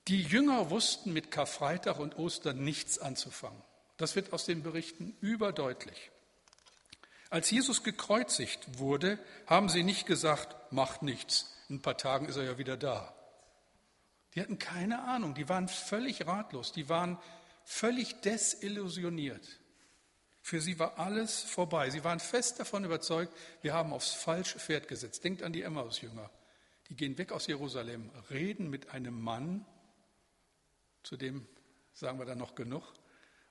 [0.07, 3.61] Die Jünger wussten mit Karfreitag und Ostern nichts anzufangen.
[3.97, 6.11] Das wird aus den Berichten überdeutlich.
[7.29, 12.37] Als Jesus gekreuzigt wurde, haben sie nicht gesagt, macht nichts, in ein paar Tagen ist
[12.37, 13.13] er ja wieder da.
[14.35, 17.17] Die hatten keine Ahnung, die waren völlig ratlos, die waren
[17.63, 19.59] völlig desillusioniert.
[20.41, 21.89] Für sie war alles vorbei.
[21.89, 25.23] Sie waren fest davon überzeugt, wir haben aufs falsche Pferd gesetzt.
[25.25, 26.29] Denkt an die Emmaus-Jünger.
[26.87, 29.65] Die gehen weg aus Jerusalem, reden mit einem Mann,
[31.03, 31.45] zu dem
[31.93, 32.93] sagen wir dann noch genug,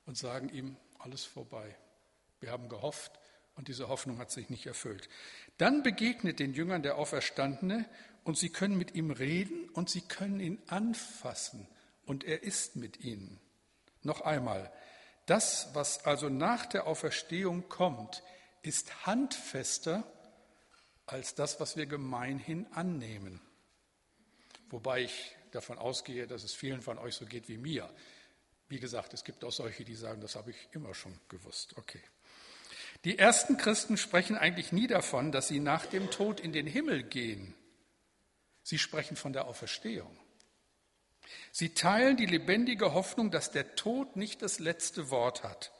[0.06, 1.76] und sagen ihm, alles vorbei.
[2.40, 3.12] Wir haben gehofft
[3.56, 5.08] und diese Hoffnung hat sich nicht erfüllt.
[5.58, 7.86] Dann begegnet den Jüngern der Auferstandene
[8.26, 11.68] und sie können mit ihm reden und sie können ihn anfassen
[12.06, 13.38] und er ist mit ihnen.
[14.02, 14.72] Noch einmal,
[15.26, 18.24] das, was also nach der Auferstehung kommt,
[18.62, 20.02] ist handfester
[21.06, 23.40] als das, was wir gemeinhin annehmen.
[24.70, 27.88] Wobei ich davon ausgehe, dass es vielen von euch so geht wie mir.
[28.68, 31.78] Wie gesagt, es gibt auch solche, die sagen, das habe ich immer schon gewusst.
[31.78, 32.02] Okay.
[33.04, 37.04] Die ersten Christen sprechen eigentlich nie davon, dass sie nach dem Tod in den Himmel
[37.04, 37.54] gehen.
[38.66, 40.18] Sie sprechen von der Auferstehung.
[41.52, 45.70] Sie teilen die lebendige Hoffnung, dass der Tod nicht das letzte Wort hat,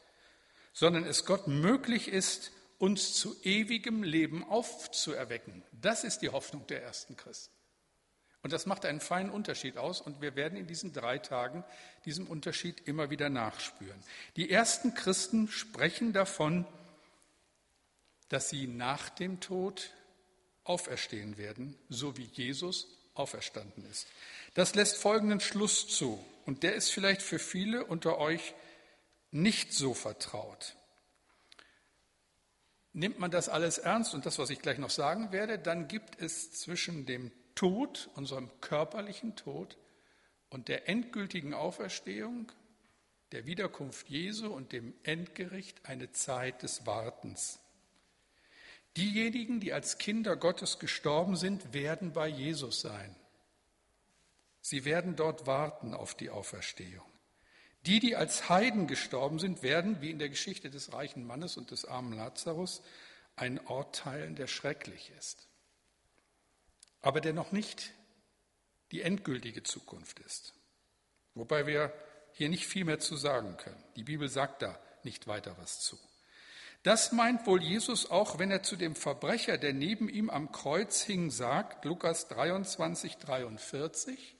[0.72, 5.64] sondern es Gott möglich ist, uns zu ewigem Leben aufzuerwecken.
[5.72, 7.52] Das ist die Hoffnung der ersten Christen.
[8.44, 11.64] Und das macht einen feinen Unterschied aus und wir werden in diesen drei Tagen
[12.04, 14.00] diesem Unterschied immer wieder nachspüren.
[14.36, 16.64] Die ersten Christen sprechen davon,
[18.28, 19.90] dass sie nach dem Tod
[20.68, 24.06] auferstehen werden, so wie Jesus auferstanden ist.
[24.54, 28.54] Das lässt folgenden Schluss zu und der ist vielleicht für viele unter euch
[29.30, 30.76] nicht so vertraut.
[32.92, 36.20] Nimmt man das alles ernst und das, was ich gleich noch sagen werde, dann gibt
[36.20, 39.76] es zwischen dem Tod, unserem körperlichen Tod
[40.48, 42.50] und der endgültigen Auferstehung,
[43.32, 47.58] der Wiederkunft Jesu und dem Endgericht eine Zeit des Wartens.
[48.96, 53.14] Diejenigen, die als Kinder Gottes gestorben sind, werden bei Jesus sein.
[54.60, 57.06] Sie werden dort warten auf die Auferstehung.
[57.82, 61.70] Die, die als Heiden gestorben sind, werden, wie in der Geschichte des reichen Mannes und
[61.70, 62.82] des armen Lazarus,
[63.36, 65.46] einen Ort teilen, der schrecklich ist
[67.06, 67.92] aber der noch nicht
[68.90, 70.54] die endgültige Zukunft ist.
[71.34, 71.92] Wobei wir
[72.32, 73.80] hier nicht viel mehr zu sagen können.
[73.94, 75.96] Die Bibel sagt da nicht weiter was zu.
[76.86, 81.02] Das meint wohl Jesus auch, wenn er zu dem Verbrecher, der neben ihm am Kreuz
[81.02, 84.36] hing, sagt, Lukas 23, 43,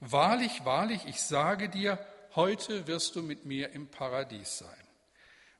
[0.00, 1.98] Wahrlich, wahrlich, ich sage dir,
[2.34, 4.88] heute wirst du mit mir im Paradies sein.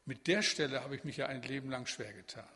[0.07, 2.49] Mit der Stelle habe ich mich ja ein Leben lang schwer getan.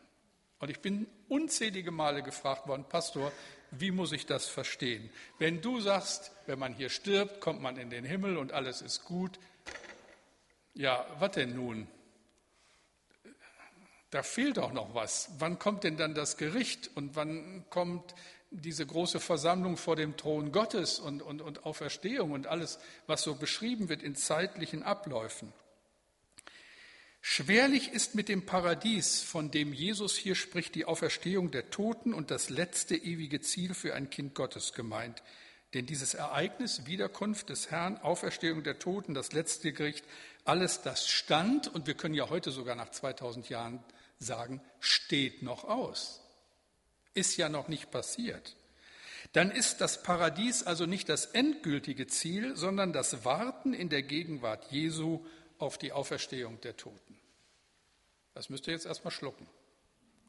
[0.58, 3.30] Und ich bin unzählige Male gefragt worden, Pastor,
[3.72, 5.10] Wie muss ich das verstehen?
[5.38, 9.04] Wenn du sagst, wenn man hier stirbt, kommt man in den Himmel und alles ist
[9.04, 9.38] gut,
[10.72, 11.86] ja, was denn nun?
[14.14, 15.28] Da fehlt doch noch was.
[15.40, 18.14] Wann kommt denn dann das Gericht und wann kommt
[18.52, 23.34] diese große Versammlung vor dem Thron Gottes und, und, und Auferstehung und alles, was so
[23.34, 25.52] beschrieben wird in zeitlichen Abläufen?
[27.22, 32.30] Schwerlich ist mit dem Paradies, von dem Jesus hier spricht, die Auferstehung der Toten und
[32.30, 35.24] das letzte ewige Ziel für ein Kind Gottes gemeint.
[35.74, 40.04] Denn dieses Ereignis, Wiederkunft des Herrn, Auferstehung der Toten, das letzte Gericht,
[40.44, 43.82] alles das stand, und wir können ja heute sogar nach 2000 Jahren
[44.18, 46.20] sagen, steht noch aus.
[47.14, 48.56] Ist ja noch nicht passiert.
[49.32, 54.70] Dann ist das Paradies also nicht das endgültige Ziel, sondern das Warten in der Gegenwart
[54.70, 55.24] Jesu
[55.58, 57.18] auf die Auferstehung der Toten.
[58.34, 59.46] Das müsst ihr jetzt erstmal schlucken.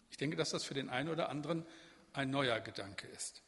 [0.09, 1.65] Ich denke, dass das für den einen oder anderen
[2.13, 3.41] ein neuer Gedanke ist.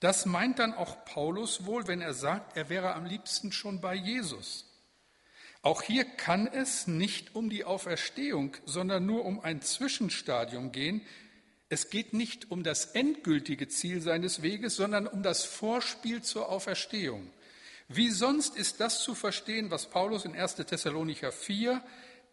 [0.00, 3.94] Das meint dann auch Paulus wohl, wenn er sagt, er wäre am liebsten schon bei
[3.94, 4.66] Jesus.
[5.66, 11.00] Auch hier kann es nicht um die Auferstehung, sondern nur um ein Zwischenstadium gehen.
[11.68, 17.28] Es geht nicht um das endgültige Ziel seines Weges, sondern um das Vorspiel zur Auferstehung.
[17.88, 20.54] Wie sonst ist das zu verstehen, was Paulus in 1.
[20.54, 21.82] Thessalonicher 4,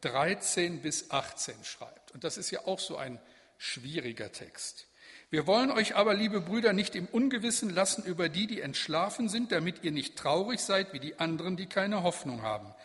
[0.02, 2.12] 13 bis 18 schreibt.
[2.12, 3.20] Und das ist ja auch so ein
[3.58, 4.86] schwieriger Text.
[5.32, 9.52] Wir wollen euch aber, liebe Brüder, nicht im Ungewissen lassen über die, die entschlafen sind,
[9.52, 12.76] damit ihr nicht traurig seid wie die anderen, die keine Hoffnung haben.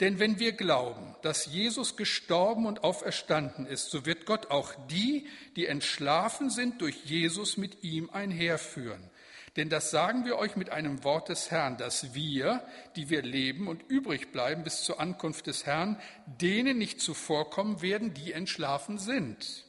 [0.00, 5.26] Denn wenn wir glauben, dass Jesus gestorben und auferstanden ist, so wird Gott auch die,
[5.56, 9.10] die entschlafen sind, durch Jesus mit ihm einherführen.
[9.56, 12.64] Denn das sagen wir euch mit einem Wort des Herrn, dass wir,
[12.96, 18.14] die wir leben und übrig bleiben bis zur Ankunft des Herrn, denen nicht zuvorkommen werden,
[18.14, 19.64] die entschlafen sind.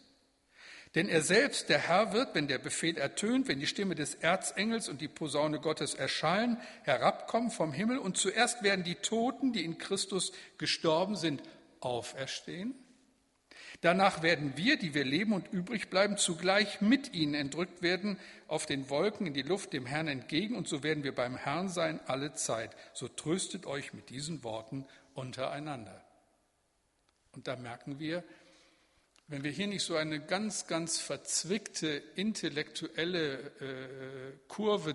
[0.95, 4.89] Denn er selbst, der Herr, wird, wenn der Befehl ertönt, wenn die Stimme des Erzengels
[4.89, 9.77] und die Posaune Gottes erschallen, herabkommen vom Himmel und zuerst werden die Toten, die in
[9.77, 11.41] Christus gestorben sind,
[11.79, 12.75] auferstehen
[13.81, 18.67] Danach werden wir, die wir leben und übrig bleiben, zugleich mit ihnen entrückt werden auf
[18.67, 21.99] den Wolken in die Luft dem Herrn entgegen und so werden wir beim Herrn sein
[22.05, 22.75] alle Zeit.
[22.93, 26.05] So tröstet euch mit diesen Worten untereinander.
[27.31, 28.23] Und da merken wir,
[29.31, 34.93] wenn wir hier nicht so eine ganz, ganz verzwickte intellektuelle äh, Kurve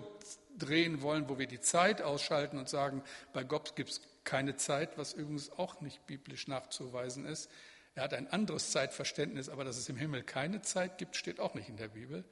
[0.59, 4.95] drehen wollen, wo wir die Zeit ausschalten und sagen, bei Gott gibt es keine Zeit,
[4.97, 7.49] was übrigens auch nicht biblisch nachzuweisen ist,
[7.95, 11.55] er hat ein anderes Zeitverständnis, aber dass es im Himmel keine Zeit gibt, steht auch
[11.55, 12.23] nicht in der Bibel.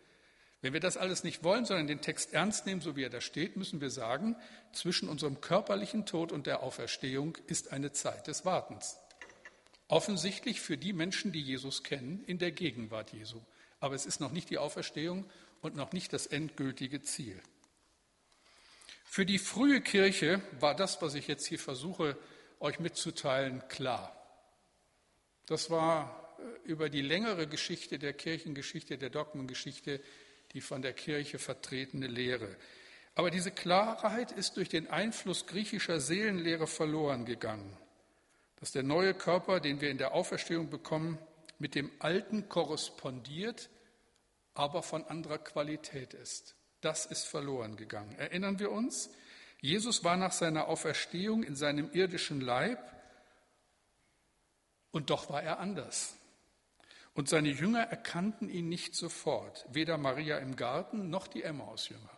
[0.61, 3.19] Wenn wir das alles nicht wollen, sondern den Text ernst nehmen, so wie er da
[3.19, 4.35] steht, müssen wir sagen,
[4.73, 8.99] zwischen unserem körperlichen Tod und der Auferstehung ist eine Zeit des Wartens.
[9.87, 13.41] Offensichtlich für die Menschen, die Jesus kennen, in der Gegenwart Jesu.
[13.79, 15.29] Aber es ist noch nicht die Auferstehung
[15.61, 17.41] und noch nicht das endgültige Ziel.
[19.05, 22.17] Für die frühe Kirche war das, was ich jetzt hier versuche,
[22.59, 24.11] euch mitzuteilen, klar.
[25.45, 30.01] Das war äh, über die längere Geschichte der Kirchengeschichte, der Dogmengeschichte,
[30.53, 32.55] die von der Kirche vertretene Lehre.
[33.13, 37.77] Aber diese Klarheit ist durch den Einfluss griechischer Seelenlehre verloren gegangen,
[38.59, 41.19] dass der neue Körper, den wir in der Auferstehung bekommen,
[41.59, 43.69] mit dem alten korrespondiert,
[44.53, 46.55] aber von anderer Qualität ist.
[46.81, 48.15] Das ist verloren gegangen.
[48.17, 49.09] Erinnern wir uns?
[49.61, 52.79] Jesus war nach seiner Auferstehung in seinem irdischen Leib
[54.91, 56.15] und doch war er anders.
[57.13, 62.17] Und seine Jünger erkannten ihn nicht sofort, weder Maria im Garten noch die Emmaus-Jünger.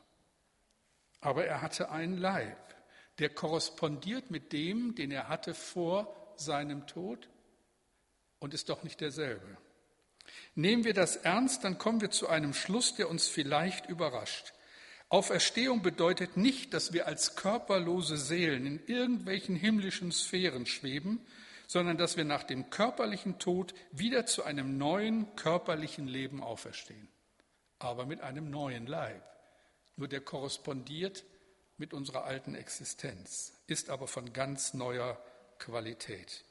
[1.22, 2.58] Aber er hatte einen Leib,
[3.20, 7.30] der korrespondiert mit dem, den er hatte vor seinem Tod
[8.40, 9.58] und ist doch nicht derselbe.
[10.56, 14.54] Nehmen wir das ernst, dann kommen wir zu einem Schluss, der uns vielleicht überrascht.
[15.10, 21.26] Auferstehung bedeutet nicht, dass wir als körperlose Seelen in irgendwelchen himmlischen Sphären schweben,
[21.66, 27.08] sondern dass wir nach dem körperlichen Tod wieder zu einem neuen körperlichen Leben auferstehen,
[27.80, 29.24] aber mit einem neuen Leib.
[29.96, 31.24] Nur der korrespondiert
[31.78, 35.22] mit unserer alten Existenz, ist aber von ganz neuer
[35.60, 36.44] Qualität.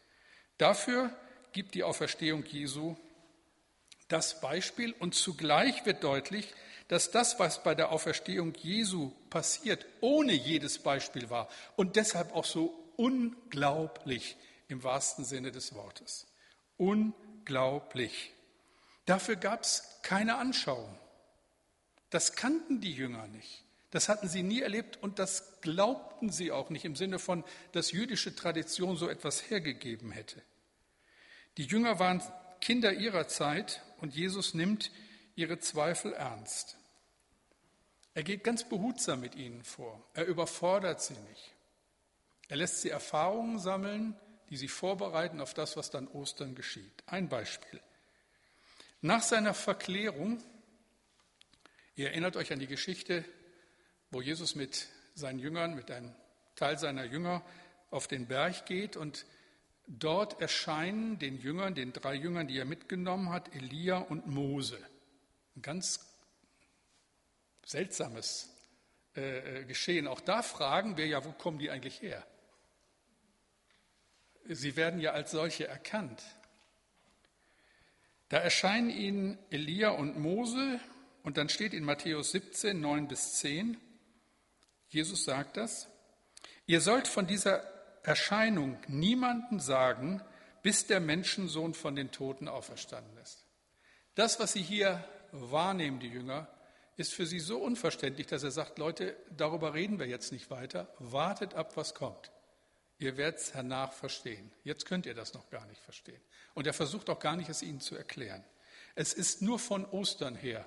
[0.58, 1.10] Dafür
[1.52, 2.96] gibt die Auferstehung Jesu
[4.08, 6.54] das Beispiel und zugleich wird deutlich,
[6.88, 12.44] dass das, was bei der Auferstehung Jesu passiert, ohne jedes Beispiel war und deshalb auch
[12.44, 14.36] so unglaublich
[14.68, 16.26] im wahrsten Sinne des Wortes.
[16.76, 18.32] Unglaublich.
[19.06, 20.96] Dafür gab es keine Anschauung.
[22.10, 23.65] Das kannten die Jünger nicht.
[23.90, 27.92] Das hatten sie nie erlebt und das glaubten sie auch nicht im Sinne von, dass
[27.92, 30.42] jüdische Tradition so etwas hergegeben hätte.
[31.56, 32.22] Die Jünger waren
[32.60, 34.90] Kinder ihrer Zeit und Jesus nimmt
[35.36, 36.76] ihre Zweifel ernst.
[38.14, 40.02] Er geht ganz behutsam mit ihnen vor.
[40.14, 41.54] Er überfordert sie nicht.
[42.48, 44.16] Er lässt sie Erfahrungen sammeln,
[44.50, 47.02] die sie vorbereiten auf das, was dann Ostern geschieht.
[47.06, 47.80] Ein Beispiel.
[49.00, 50.42] Nach seiner Verklärung,
[51.94, 53.24] ihr erinnert euch an die Geschichte,
[54.16, 56.10] wo Jesus mit seinen Jüngern, mit einem
[56.54, 57.42] Teil seiner Jünger
[57.90, 59.26] auf den Berg geht und
[59.86, 64.78] dort erscheinen den Jüngern, den drei Jüngern, die er mitgenommen hat, Elia und Mose.
[65.54, 66.00] Ein ganz
[67.66, 68.48] seltsames
[69.16, 70.06] äh, äh, Geschehen.
[70.06, 72.26] Auch da fragen wir ja, wo kommen die eigentlich her?
[74.48, 76.22] Sie werden ja als solche erkannt.
[78.30, 80.80] Da erscheinen ihnen Elia und Mose
[81.22, 83.76] und dann steht in Matthäus 17, 9 bis 10,
[84.88, 85.88] Jesus sagt das,
[86.66, 87.62] ihr sollt von dieser
[88.02, 90.22] Erscheinung niemanden sagen,
[90.62, 93.44] bis der Menschensohn von den Toten auferstanden ist.
[94.14, 96.48] Das, was sie hier wahrnehmen, die Jünger,
[96.96, 100.88] ist für sie so unverständlich, dass er sagt, Leute, darüber reden wir jetzt nicht weiter,
[100.98, 102.30] wartet ab, was kommt.
[102.98, 104.50] Ihr werdet es hernach verstehen.
[104.64, 106.20] Jetzt könnt ihr das noch gar nicht verstehen.
[106.54, 108.42] Und er versucht auch gar nicht, es ihnen zu erklären.
[108.94, 110.66] Es ist nur von Ostern her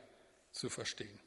[0.51, 1.19] zu verstehen.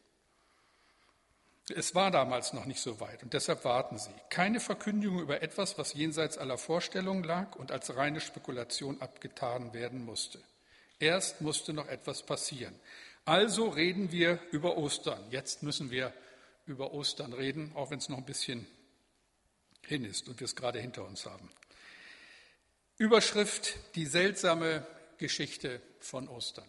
[1.68, 4.10] Es war damals noch nicht so weit und deshalb warten sie.
[4.30, 10.04] Keine Verkündigung über etwas, was jenseits aller Vorstellungen lag und als reine Spekulation abgetan werden
[10.04, 10.40] musste.
[10.98, 12.74] Erst musste noch etwas passieren.
[13.24, 15.24] Also reden wir über Ostern.
[15.30, 16.12] Jetzt müssen wir
[16.66, 18.66] über Ostern reden, auch wenn es noch ein bisschen
[19.86, 21.50] hin ist und wir es gerade hinter uns haben.
[22.98, 24.86] Überschrift Die seltsame
[25.18, 26.68] Geschichte von Ostern.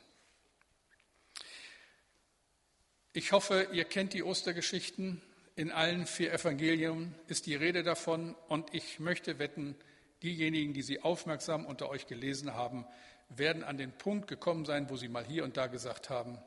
[3.16, 5.22] Ich hoffe, ihr kennt die Ostergeschichten.
[5.56, 9.76] In allen vier Evangelien ist die Rede davon und ich möchte wetten,
[10.24, 12.88] diejenigen, die sie aufmerksam unter euch gelesen haben,
[13.30, 16.40] werden an den Punkt gekommen sein, wo sie mal hier und da gesagt haben,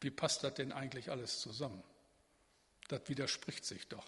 [0.00, 1.84] wie passt das denn eigentlich alles zusammen?
[2.88, 4.06] Das widerspricht sich doch.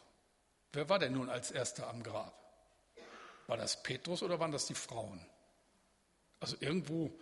[0.72, 2.34] Wer war denn nun als erster am Grab?
[3.46, 5.24] War das Petrus oder waren das die Frauen?
[6.40, 7.12] Also irgendwo,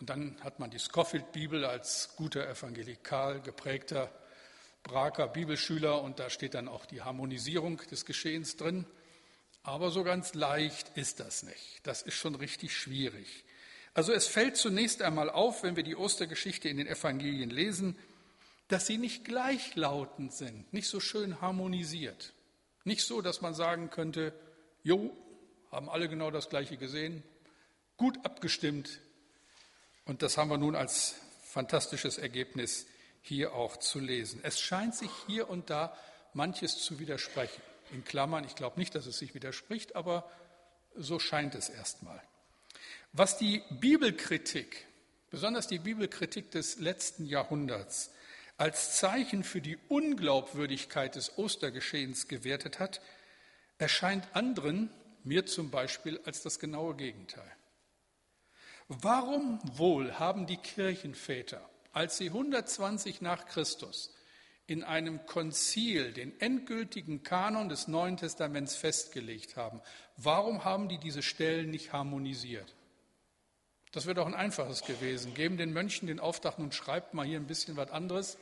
[0.00, 4.12] und dann hat man die Scofield-Bibel als guter evangelikal geprägter
[4.82, 8.84] Braker Bibelschüler und da steht dann auch die Harmonisierung des Geschehens drin.
[9.62, 11.80] Aber so ganz leicht ist das nicht.
[11.84, 13.44] Das ist schon richtig schwierig.
[13.94, 17.96] Also es fällt zunächst einmal auf, wenn wir die Ostergeschichte in den Evangelien lesen,
[18.68, 22.32] dass sie nicht gleichlautend sind, nicht so schön harmonisiert.
[22.84, 24.32] Nicht so, dass man sagen könnte,
[24.82, 25.16] jo,
[25.70, 27.22] haben alle genau das Gleiche gesehen,
[27.96, 29.00] gut abgestimmt.
[30.04, 32.86] Und das haben wir nun als fantastisches Ergebnis
[33.20, 34.40] hier auch zu lesen.
[34.42, 35.96] Es scheint sich hier und da
[36.34, 37.62] manches zu widersprechen
[37.92, 38.44] in Klammern.
[38.44, 40.28] Ich glaube nicht, dass es sich widerspricht, aber
[40.96, 42.20] so scheint es erstmal.
[43.12, 44.86] Was die Bibelkritik,
[45.30, 48.10] besonders die Bibelkritik des letzten Jahrhunderts,
[48.56, 53.00] als Zeichen für die Unglaubwürdigkeit des Ostergeschehens gewertet hat,
[53.78, 54.90] erscheint anderen,
[55.24, 57.50] mir zum Beispiel, als das genaue Gegenteil.
[59.00, 64.14] Warum wohl haben die Kirchenväter, als sie 120 nach Christus
[64.66, 69.80] in einem Konzil den endgültigen Kanon des Neuen Testaments festgelegt haben,
[70.16, 72.74] warum haben die diese Stellen nicht harmonisiert?
[73.92, 75.34] Das wäre doch ein einfaches gewesen.
[75.34, 78.36] Geben den Mönchen den Auftrag, nun schreibt mal hier ein bisschen was anderes,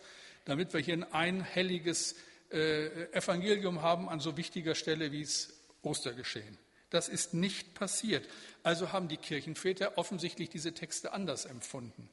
[0.46, 2.16] damit wir hier ein einhelliges
[2.50, 6.58] äh, Evangelium haben an so wichtiger Stelle wie es Ostergeschehen.
[6.90, 8.28] Das ist nicht passiert.
[8.62, 12.10] Also haben die Kirchenväter offensichtlich diese Texte anders empfunden.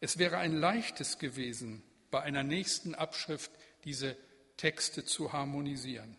[0.00, 3.50] Es wäre ein leichtes gewesen, bei einer nächsten Abschrift
[3.84, 4.16] diese
[4.56, 6.16] Texte zu harmonisieren.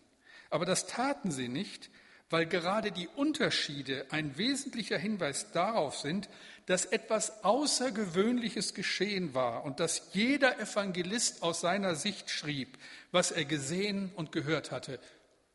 [0.50, 1.90] Aber das taten sie nicht,
[2.30, 6.30] weil gerade die Unterschiede ein wesentlicher Hinweis darauf sind,
[6.66, 12.78] dass etwas Außergewöhnliches geschehen war und dass jeder Evangelist aus seiner Sicht schrieb,
[13.12, 15.00] was er gesehen und gehört hatte.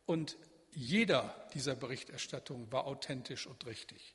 [0.07, 0.37] Und
[0.73, 4.15] jeder dieser Berichterstattungen war authentisch und richtig.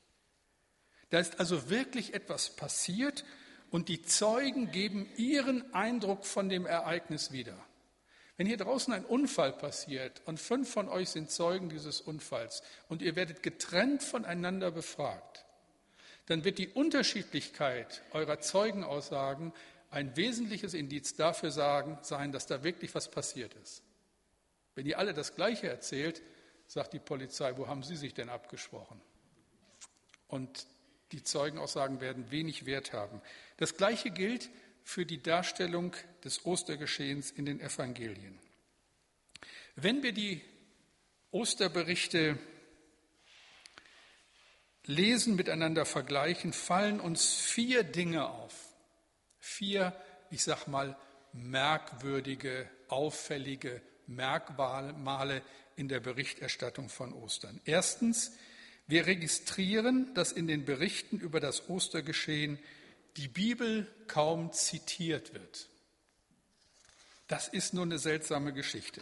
[1.10, 3.24] Da ist also wirklich etwas passiert
[3.70, 7.58] und die Zeugen geben ihren Eindruck von dem Ereignis wieder.
[8.38, 13.01] Wenn hier draußen ein Unfall passiert und fünf von euch sind Zeugen dieses Unfalls und
[13.01, 15.45] ihr werdet getrennt voneinander befragt,
[16.26, 19.54] dann wird die Unterschiedlichkeit eurer Zeugenaussagen
[19.91, 23.84] ein wesentliches Indiz dafür sagen, sein, dass da wirklich was passiert ist.
[24.74, 26.24] Wenn ihr alle das Gleiche erzählt,
[26.74, 28.99] sagt die Polizei, wo haben Sie sich denn abgesprochen?
[30.28, 30.65] Und
[31.11, 33.21] die Zeugenaussagen werden wenig Wert haben.
[33.57, 34.49] Das Gleiche gilt
[34.84, 38.39] für die Darstellung des Ostergeschehens in den Evangelien.
[39.76, 40.41] Wenn wir die
[41.30, 42.39] Osterberichte
[44.86, 48.74] lesen, miteinander vergleichen, fallen uns vier Dinge auf.
[49.39, 49.95] Vier,
[50.32, 50.97] ich sag mal,
[51.34, 55.43] merkwürdige, auffällige Merkmale
[55.76, 57.59] in der Berichterstattung von Ostern.
[57.65, 58.32] Erstens,
[58.88, 62.59] wir registrieren, dass in den Berichten über das Ostergeschehen
[63.17, 65.69] die Bibel kaum zitiert wird.
[67.28, 69.01] Das ist nur eine seltsame Geschichte.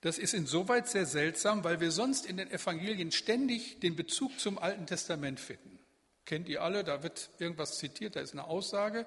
[0.00, 4.58] Das ist insoweit sehr seltsam, weil wir sonst in den Evangelien ständig den Bezug zum
[4.58, 5.78] Alten Testament finden.
[6.24, 9.06] Kennt ihr alle, da wird irgendwas zitiert, da ist eine Aussage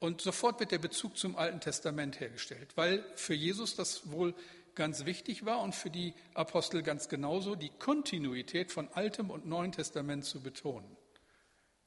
[0.00, 4.34] und sofort wird der Bezug zum Alten Testament hergestellt, weil für Jesus das wohl
[4.74, 9.72] ganz wichtig war und für die Apostel ganz genauso, die Kontinuität von Altem und Neuen
[9.72, 10.96] Testament zu betonen.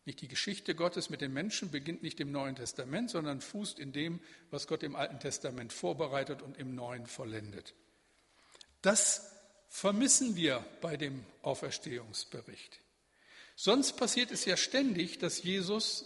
[0.05, 3.91] Nicht die Geschichte Gottes mit den Menschen beginnt nicht im Neuen Testament, sondern fußt in
[3.91, 4.21] dem,
[4.51, 7.73] was Gott im Alten Testament vorbereitet und im Neuen vollendet.
[8.81, 9.33] Das
[9.67, 12.79] vermissen wir bei dem Auferstehungsbericht.
[13.55, 16.05] Sonst passiert es ja ständig, dass Jesus,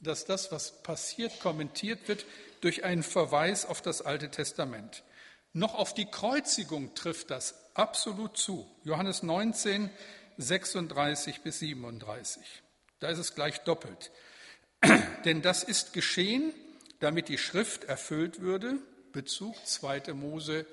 [0.00, 2.24] dass das, was passiert, kommentiert wird
[2.62, 5.02] durch einen Verweis auf das Alte Testament.
[5.52, 8.66] Noch auf die Kreuzigung trifft das absolut zu.
[8.84, 9.90] Johannes 19,
[10.38, 12.42] 36 bis 37.
[13.00, 14.10] Da ist es gleich doppelt.
[15.24, 16.54] Denn das ist geschehen,
[17.00, 18.78] damit die Schrift erfüllt würde.
[19.12, 20.14] Bezug 2.
[20.14, 20.66] Mose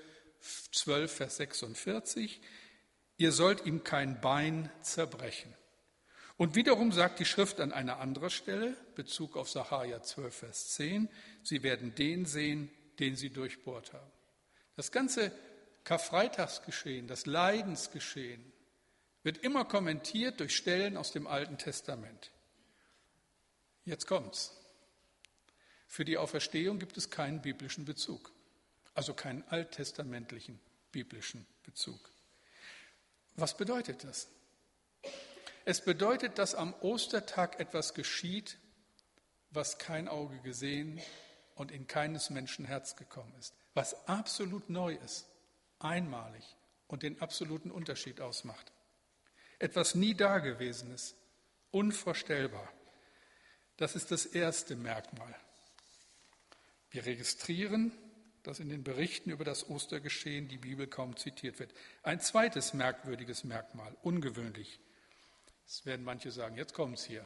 [0.71, 2.39] 12, Vers 46,
[3.17, 5.53] ihr sollt ihm kein Bein zerbrechen.
[6.37, 11.09] Und wiederum sagt die Schrift an einer anderen Stelle, Bezug auf Sacharja 12, Vers 10,
[11.43, 14.11] sie werden den sehen, den sie durchbohrt haben.
[14.79, 15.33] Das ganze
[15.83, 18.53] Karfreitagsgeschehen, das Leidensgeschehen
[19.23, 22.31] wird immer kommentiert durch Stellen aus dem Alten Testament.
[23.83, 24.55] Jetzt kommt's.
[25.85, 28.31] Für die Auferstehung gibt es keinen biblischen Bezug
[28.99, 30.59] also keinen alttestamentlichen
[30.91, 32.11] biblischen Bezug.
[33.37, 34.27] Was bedeutet das?
[35.63, 38.57] Es bedeutet, dass am Ostertag etwas geschieht,
[39.51, 40.99] was kein Auge gesehen
[41.55, 45.25] und in keines Menschen Herz gekommen ist, was absolut neu ist,
[45.79, 46.43] einmalig
[46.89, 48.73] und den absoluten Unterschied ausmacht.
[49.57, 51.15] Etwas nie Dagewesenes,
[51.71, 52.67] unvorstellbar.
[53.77, 55.33] Das ist das erste Merkmal.
[56.91, 57.93] Wir registrieren,
[58.43, 61.73] dass in den Berichten über das Ostergeschehen die Bibel kaum zitiert wird.
[62.03, 64.81] Ein zweites merkwürdiges Merkmal, ungewöhnlich.
[65.65, 67.25] Das werden manche sagen, jetzt kommt es hier,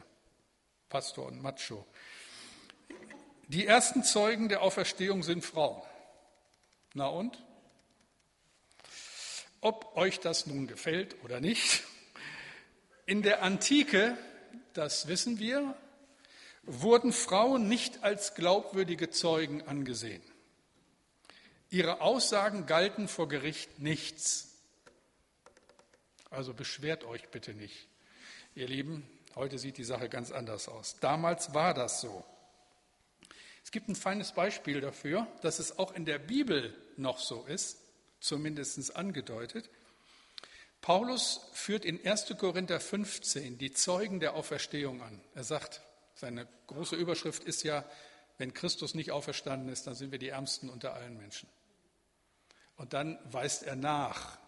[0.88, 1.84] Pastor und Macho.
[3.48, 5.82] Die ersten Zeugen der Auferstehung sind Frauen.
[6.94, 7.36] Na und?
[9.60, 11.82] Ob euch das nun gefällt oder nicht,
[13.06, 14.16] in der Antike,
[14.72, 15.76] das wissen wir,
[16.62, 20.22] wurden Frauen nicht als glaubwürdige Zeugen angesehen.
[21.68, 24.54] Ihre Aussagen galten vor Gericht nichts.
[26.30, 27.88] Also beschwert euch bitte nicht.
[28.54, 31.00] Ihr Lieben, heute sieht die Sache ganz anders aus.
[31.00, 32.24] Damals war das so.
[33.64, 37.78] Es gibt ein feines Beispiel dafür, dass es auch in der Bibel noch so ist,
[38.20, 39.70] zumindest angedeutet.
[40.80, 42.34] Paulus führt in 1.
[42.38, 45.20] Korinther 15 die Zeugen der Auferstehung an.
[45.34, 45.80] Er sagt,
[46.14, 47.84] seine große Überschrift ist ja,
[48.36, 51.48] wenn Christus nicht auferstanden ist, dann sind wir die Ärmsten unter allen Menschen.
[52.76, 54.38] Und dann weist er nach,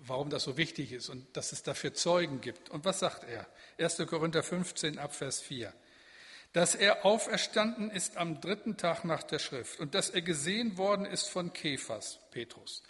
[0.00, 2.68] warum das so wichtig ist und dass es dafür Zeugen gibt.
[2.70, 3.46] Und was sagt er?
[3.78, 3.98] 1.
[4.08, 5.72] Korinther 15 Abvers 4.
[6.52, 11.04] Dass er auferstanden ist am dritten Tag nach der Schrift und dass er gesehen worden
[11.04, 12.82] ist von Kephas, Petrus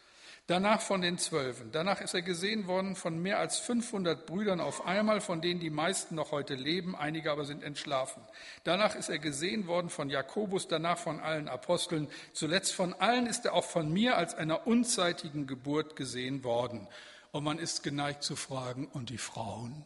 [0.49, 1.73] Danach von den Zwölfen.
[1.73, 5.71] Danach ist er gesehen worden von mehr als 500 Brüdern auf einmal, von denen die
[5.71, 8.23] meisten noch heute leben, einige aber sind entschlafen.
[8.63, 12.07] Danach ist er gesehen worden von Jakobus, danach von allen Aposteln.
[12.33, 16.87] Zuletzt von allen ist er auch von mir als einer unzeitigen Geburt gesehen worden.
[17.33, 19.85] Und man ist geneigt zu fragen, und die Frauen?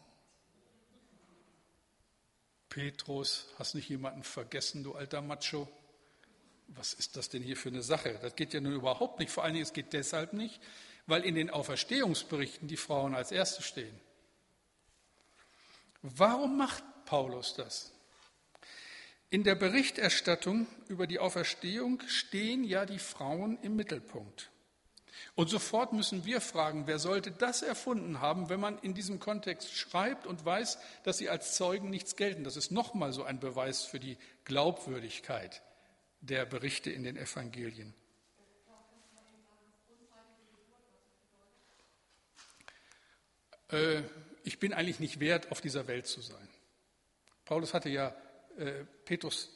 [2.70, 5.68] Petrus, hast nicht jemanden vergessen, du alter Macho?
[6.76, 8.18] was ist das denn hier für eine Sache?
[8.22, 9.30] Das geht ja nun überhaupt nicht.
[9.30, 10.60] Vor allen Dingen, es geht deshalb nicht,
[11.06, 13.98] weil in den Auferstehungsberichten die Frauen als Erste stehen.
[16.02, 17.92] Warum macht Paulus das?
[19.30, 24.50] In der Berichterstattung über die Auferstehung stehen ja die Frauen im Mittelpunkt.
[25.34, 29.72] Und sofort müssen wir fragen, wer sollte das erfunden haben, wenn man in diesem Kontext
[29.72, 32.44] schreibt und weiß, dass sie als Zeugen nichts gelten.
[32.44, 35.62] Das ist nochmal so ein Beweis für die Glaubwürdigkeit
[36.20, 37.94] der Berichte in den Evangelien.
[43.70, 44.02] Äh,
[44.44, 46.48] ich bin eigentlich nicht wert, auf dieser Welt zu sein.
[47.44, 48.14] Paulus hatte ja,
[48.58, 49.50] äh, Petrus,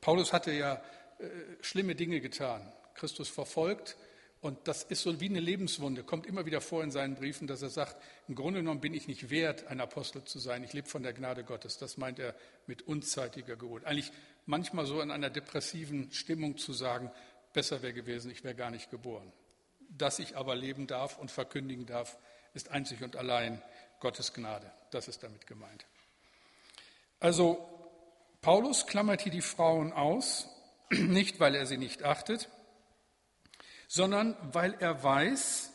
[0.00, 0.82] Paulus hatte ja
[1.18, 1.26] äh,
[1.60, 3.96] schlimme Dinge getan, Christus verfolgt
[4.44, 7.62] Und das ist so wie eine Lebenswunde, kommt immer wieder vor in seinen Briefen, dass
[7.62, 7.96] er sagt,
[8.28, 10.62] im Grunde genommen bin ich nicht wert, ein Apostel zu sein.
[10.62, 11.78] Ich lebe von der Gnade Gottes.
[11.78, 12.34] Das meint er
[12.66, 13.86] mit unzeitiger Geburt.
[13.86, 14.12] Eigentlich
[14.44, 17.10] manchmal so in einer depressiven Stimmung zu sagen,
[17.54, 19.32] besser wäre gewesen, ich wäre gar nicht geboren.
[19.88, 22.18] Dass ich aber leben darf und verkündigen darf,
[22.52, 23.62] ist einzig und allein
[23.98, 24.70] Gottes Gnade.
[24.90, 25.86] Das ist damit gemeint.
[27.18, 27.66] Also
[28.42, 30.50] Paulus klammert hier die Frauen aus,
[30.90, 32.50] nicht weil er sie nicht achtet,
[33.94, 35.72] sondern weil er weiß,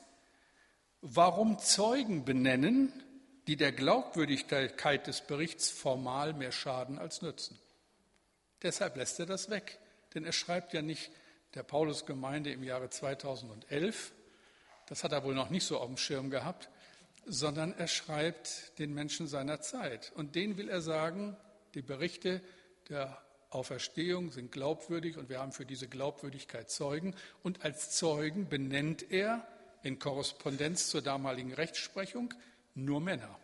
[0.99, 2.91] warum Zeugen benennen,
[3.47, 7.57] die der Glaubwürdigkeit des Berichts formal mehr schaden als nützen.
[8.61, 9.79] Deshalb lässt er das weg,
[10.13, 11.11] denn er schreibt ja nicht
[11.53, 14.11] der Paulusgemeinde im Jahre 2011,
[14.87, 16.67] das hat er wohl noch nicht so auf dem Schirm gehabt,
[17.25, 20.11] sondern er schreibt den Menschen seiner Zeit.
[20.13, 21.37] Und denen will er sagen,
[21.73, 22.41] die Berichte
[22.89, 23.17] der
[23.49, 27.15] Auferstehung sind glaubwürdig und wir haben für diese Glaubwürdigkeit Zeugen.
[27.41, 29.47] Und als Zeugen benennt er
[29.81, 32.33] in Korrespondenz zur damaligen Rechtsprechung
[32.75, 33.39] nur Männer.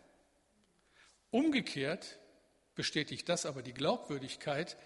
[1.30, 2.18] Umgekehrt
[2.74, 4.76] bestätigt das aber die Glaubwürdigkeit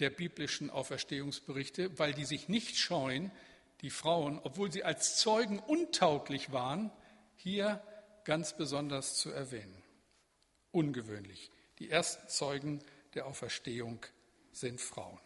[0.00, 3.30] der biblischen Auferstehungsberichte, weil die sich nicht scheuen,
[3.80, 6.90] die Frauen, obwohl sie als Zeugen untauglich waren,
[7.36, 7.82] hier
[8.24, 9.82] ganz besonders zu erwähnen.
[10.72, 11.50] Ungewöhnlich.
[11.78, 12.82] Die ersten Zeugen
[13.14, 14.04] der Auferstehung
[14.52, 15.18] sind Frauen.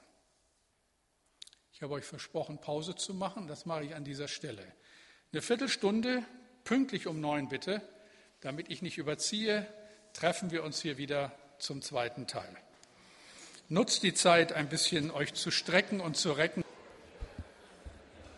[1.73, 3.49] Ich habe euch versprochen, Pause zu machen.
[3.49, 4.65] Das mache ich an dieser Stelle.
[5.33, 6.23] Eine Viertelstunde,
[6.65, 7.83] pünktlich um neun bitte,
[8.41, 9.67] damit ich nicht überziehe,
[10.13, 12.57] treffen wir uns hier wieder zum zweiten Teil.
[13.69, 16.65] Nutzt die Zeit, ein bisschen euch zu strecken und zu recken.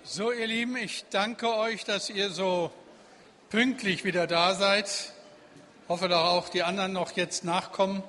[0.04, 2.70] So, ihr Lieben, ich danke euch, dass ihr so
[3.50, 4.86] pünktlich wieder da seid.
[4.86, 8.02] Ich hoffe, dass auch die anderen noch jetzt nachkommen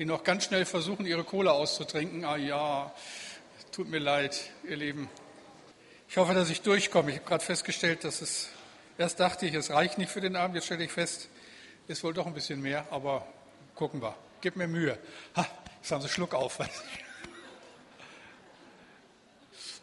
[0.00, 2.24] die noch ganz schnell versuchen, ihre Kohle auszutrinken.
[2.24, 2.90] Ah ja,
[3.70, 5.10] tut mir leid, ihr Lieben.
[6.08, 7.10] Ich hoffe, dass ich durchkomme.
[7.10, 8.48] Ich habe gerade festgestellt, dass es,
[8.96, 11.28] erst dachte ich, es reicht nicht für den Abend, jetzt stelle ich fest,
[11.86, 13.26] ist wohl doch ein bisschen mehr, aber
[13.74, 14.16] gucken wir.
[14.40, 14.98] Gib mir Mühe.
[15.36, 15.46] Ha,
[15.82, 16.58] jetzt haben Sie Schluck auf.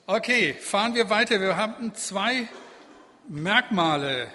[0.09, 1.41] Okay, fahren wir weiter.
[1.41, 2.47] Wir haben zwei
[3.27, 4.31] Merkmale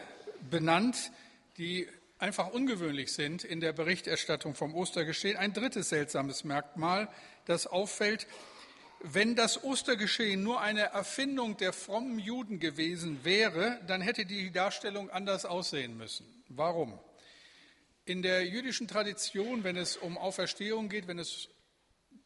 [0.51, 1.11] benannt,
[1.57, 1.89] die
[2.23, 5.37] einfach ungewöhnlich sind in der Berichterstattung vom Ostergeschehen.
[5.37, 7.09] Ein drittes seltsames Merkmal,
[7.47, 8.29] das auffällt,
[9.01, 15.11] wenn das Ostergeschehen nur eine Erfindung der frommen Juden gewesen wäre, dann hätte die Darstellung
[15.11, 16.45] anders aussehen müssen.
[16.49, 16.97] Warum?
[18.05, 21.49] In der jüdischen Tradition, wenn es um Auferstehung geht, wenn es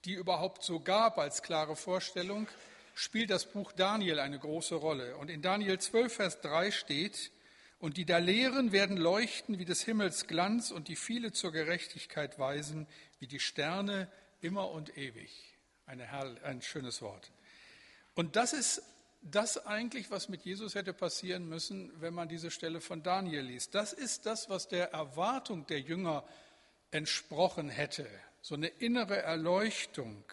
[0.05, 2.47] die überhaupt so gab als klare Vorstellung,
[2.95, 5.17] spielt das Buch Daniel eine große Rolle.
[5.17, 7.31] Und in Daniel 12, Vers 3 steht,
[7.79, 12.39] und die da lehren, werden leuchten wie des Himmels Glanz und die viele zur Gerechtigkeit
[12.39, 12.87] weisen,
[13.19, 14.11] wie die Sterne
[14.41, 15.57] immer und ewig.
[15.87, 16.11] Eine
[16.43, 17.31] ein schönes Wort.
[18.15, 18.83] Und das ist
[19.23, 23.75] das eigentlich, was mit Jesus hätte passieren müssen, wenn man diese Stelle von Daniel liest.
[23.75, 26.25] Das ist das, was der Erwartung der Jünger
[26.91, 28.09] entsprochen hätte.
[28.41, 30.25] So eine innere Erleuchtung.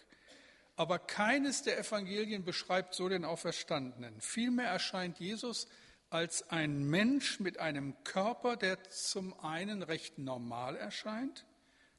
[0.76, 4.22] Aber keines der Evangelien beschreibt so den Auferstandenen.
[4.22, 5.68] Vielmehr erscheint Jesus
[6.14, 11.46] als ein Mensch mit einem Körper, der zum einen recht normal erscheint.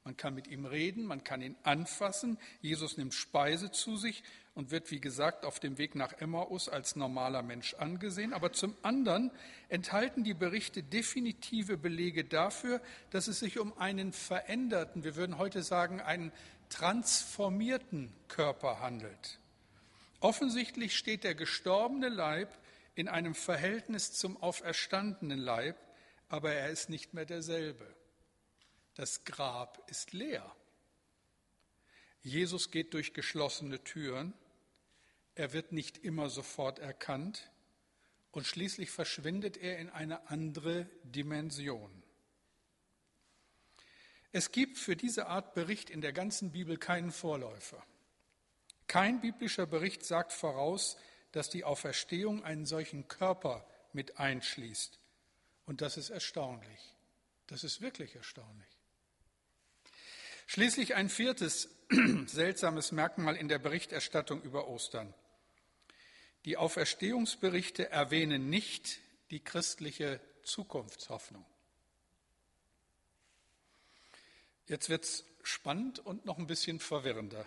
[0.04, 2.38] Man kann mit ihm reden, man kann ihn anfassen.
[2.60, 4.22] Jesus nimmt Speise zu sich
[4.54, 8.32] und wird, wie gesagt, auf dem Weg nach Emmaus als normaler Mensch angesehen.
[8.32, 9.32] Aber zum anderen
[9.68, 15.62] enthalten die Berichte definitive Belege dafür, dass es sich um einen veränderten, wir würden heute
[15.64, 16.30] sagen, einen
[16.68, 19.40] transformierten Körper handelt.
[20.20, 22.56] Offensichtlich steht der gestorbene Leib
[22.94, 25.76] in einem Verhältnis zum auferstandenen Leib,
[26.28, 27.94] aber er ist nicht mehr derselbe.
[28.94, 30.54] Das Grab ist leer.
[32.22, 34.32] Jesus geht durch geschlossene Türen,
[35.34, 37.50] er wird nicht immer sofort erkannt
[38.30, 42.02] und schließlich verschwindet er in eine andere Dimension.
[44.30, 47.84] Es gibt für diese Art Bericht in der ganzen Bibel keinen Vorläufer.
[48.86, 50.96] Kein biblischer Bericht sagt voraus,
[51.34, 55.00] dass die Auferstehung einen solchen Körper mit einschließt.
[55.66, 56.94] Und das ist erstaunlich.
[57.48, 58.68] Das ist wirklich erstaunlich.
[60.46, 61.70] Schließlich ein viertes
[62.26, 65.12] seltsames Merkmal in der Berichterstattung über Ostern.
[66.44, 71.44] Die Auferstehungsberichte erwähnen nicht die christliche Zukunftshoffnung.
[74.68, 77.44] Jetzt wird es spannend und noch ein bisschen verwirrender.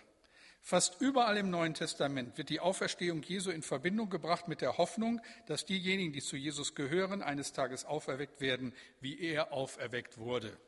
[0.67, 5.21] Fast überall im Neuen Testament wird die Auferstehung Jesu in Verbindung gebracht mit der Hoffnung,
[5.45, 10.59] dass diejenigen, die zu Jesus gehören, eines Tages auferweckt werden, wie er auferweckt wurde.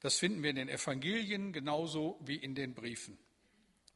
[0.00, 3.16] Das finden wir in den Evangelien genauso wie in den Briefen.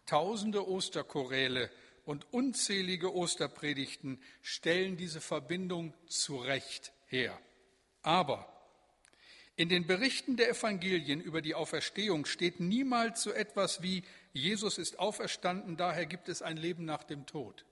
[0.07, 1.68] Tausende Osterchoräle
[2.05, 7.36] und unzählige Osterpredigten stellen diese Verbindung zurecht her.
[8.03, 8.53] Aber
[9.57, 14.98] in den Berichten der Evangelien über die Auferstehung steht niemals so etwas wie Jesus ist
[14.98, 17.64] auferstanden, daher gibt es ein Leben nach dem Tod.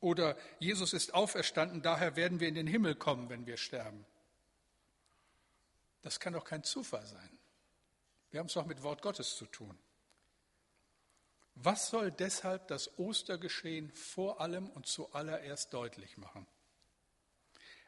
[0.00, 4.06] Oder Jesus ist auferstanden, daher werden wir in den Himmel kommen, wenn wir sterben.
[6.02, 7.38] Das kann doch kein Zufall sein.
[8.30, 9.76] Wir haben es doch mit Wort Gottes zu tun.
[11.54, 16.46] Was soll deshalb das Ostergeschehen vor allem und zuallererst deutlich machen?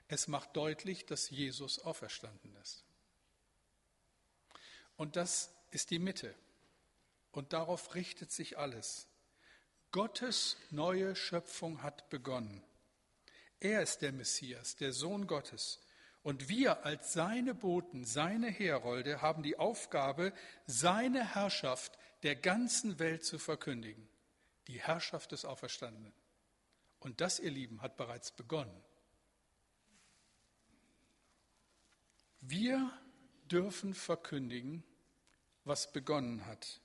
[0.08, 2.84] Es macht deutlich, dass Jesus auferstanden ist.
[4.96, 6.34] Und das ist die Mitte.
[7.32, 9.08] Und darauf richtet sich alles.
[9.92, 12.62] Gottes neue Schöpfung hat begonnen.
[13.60, 15.80] Er ist der Messias, der Sohn Gottes.
[16.22, 20.32] Und wir als seine Boten, seine Herolde haben die Aufgabe,
[20.66, 24.08] seine Herrschaft der ganzen Welt zu verkündigen.
[24.66, 26.12] Die Herrschaft des Auferstandenen.
[27.00, 28.84] Und das, ihr Lieben, hat bereits begonnen.
[32.40, 32.90] Wir
[33.50, 34.84] dürfen verkündigen,
[35.64, 36.80] was begonnen hat.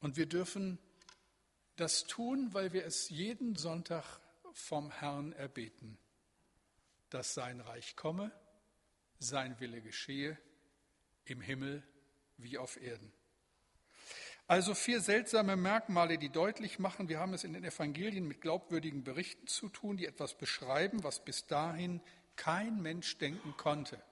[0.00, 0.78] Und wir dürfen
[1.76, 4.20] das tun, weil wir es jeden Sonntag
[4.52, 5.98] vom Herrn erbeten,
[7.10, 8.32] dass sein Reich komme,
[9.18, 10.38] sein Wille geschehe,
[11.24, 11.82] im Himmel
[12.36, 13.12] wie auf Erden.
[14.46, 19.04] Also vier seltsame Merkmale, die deutlich machen, wir haben es in den Evangelien mit glaubwürdigen
[19.04, 22.00] Berichten zu tun, die etwas beschreiben, was bis dahin
[22.34, 24.02] kein Mensch denken konnte.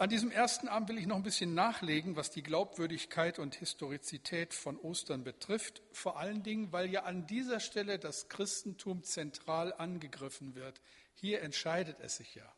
[0.00, 4.54] An diesem ersten Abend will ich noch ein bisschen nachlegen, was die Glaubwürdigkeit und Historizität
[4.54, 10.54] von Ostern betrifft, vor allen Dingen, weil ja an dieser Stelle das Christentum zentral angegriffen
[10.54, 10.80] wird.
[11.12, 12.50] Hier entscheidet es sich ja.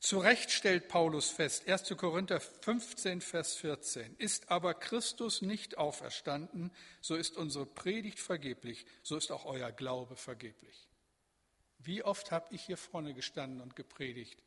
[0.00, 1.96] Zu Recht stellt Paulus fest, 1.
[1.96, 9.16] Korinther 15, Vers 14, ist aber Christus nicht auferstanden, so ist unsere Predigt vergeblich, so
[9.16, 10.88] ist auch euer Glaube vergeblich.
[11.78, 14.42] Wie oft habe ich hier vorne gestanden und gepredigt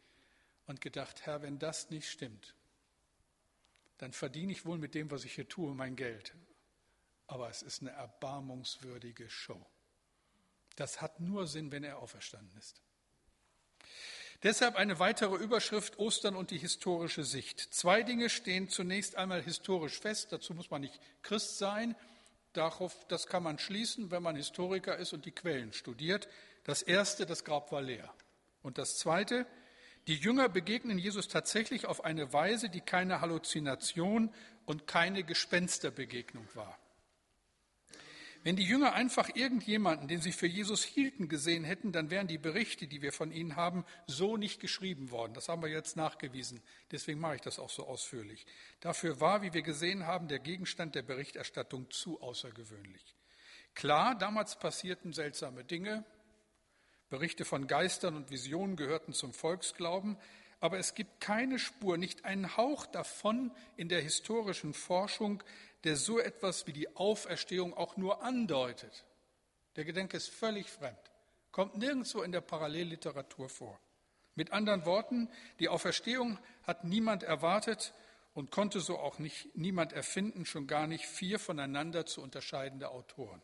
[0.68, 2.54] und gedacht, Herr, wenn das nicht stimmt,
[3.98, 6.36] dann verdiene ich wohl mit dem, was ich hier tue, mein Geld.
[7.26, 9.66] Aber es ist eine erbarmungswürdige Show.
[10.76, 12.82] Das hat nur Sinn, wenn er auferstanden ist.
[14.44, 17.60] Deshalb eine weitere Überschrift Ostern und die historische Sicht.
[17.74, 20.32] Zwei Dinge stehen zunächst einmal historisch fest.
[20.32, 21.96] Dazu muss man nicht Christ sein.
[22.54, 26.28] Darauf, das kann man schließen, wenn man Historiker ist und die Quellen studiert.
[26.66, 28.14] Das erste, das Grab war leer.
[28.62, 29.48] Und das zweite,
[30.08, 34.34] die Jünger begegnen Jesus tatsächlich auf eine Weise, die keine Halluzination
[34.66, 36.78] und keine Gespensterbegegnung war.
[38.44, 42.38] Wenn die Jünger einfach irgendjemanden, den sie für Jesus hielten, gesehen hätten, dann wären die
[42.38, 45.34] Berichte, die wir von ihnen haben, so nicht geschrieben worden.
[45.34, 46.62] Das haben wir jetzt nachgewiesen.
[46.92, 48.46] Deswegen mache ich das auch so ausführlich.
[48.80, 53.16] Dafür war, wie wir gesehen haben, der Gegenstand der Berichterstattung zu außergewöhnlich.
[53.76, 56.06] Klar, damals passierten seltsame Dinge,
[57.10, 60.18] Berichte von Geistern und Visionen gehörten zum Volksglauben,
[60.60, 65.44] aber es gibt keine Spur, nicht einen Hauch davon in der historischen Forschung,
[65.84, 69.06] der so etwas wie die Auferstehung auch nur andeutet.
[69.76, 71.00] Der Gedanke ist völlig fremd,
[71.52, 73.80] kommt nirgendwo in der Parallelliteratur vor.
[74.36, 75.30] Mit anderen Worten,
[75.60, 77.94] die Auferstehung hat niemand erwartet
[78.34, 83.42] und konnte so auch nicht niemand erfinden, schon gar nicht vier voneinander zu unterscheidende Autoren.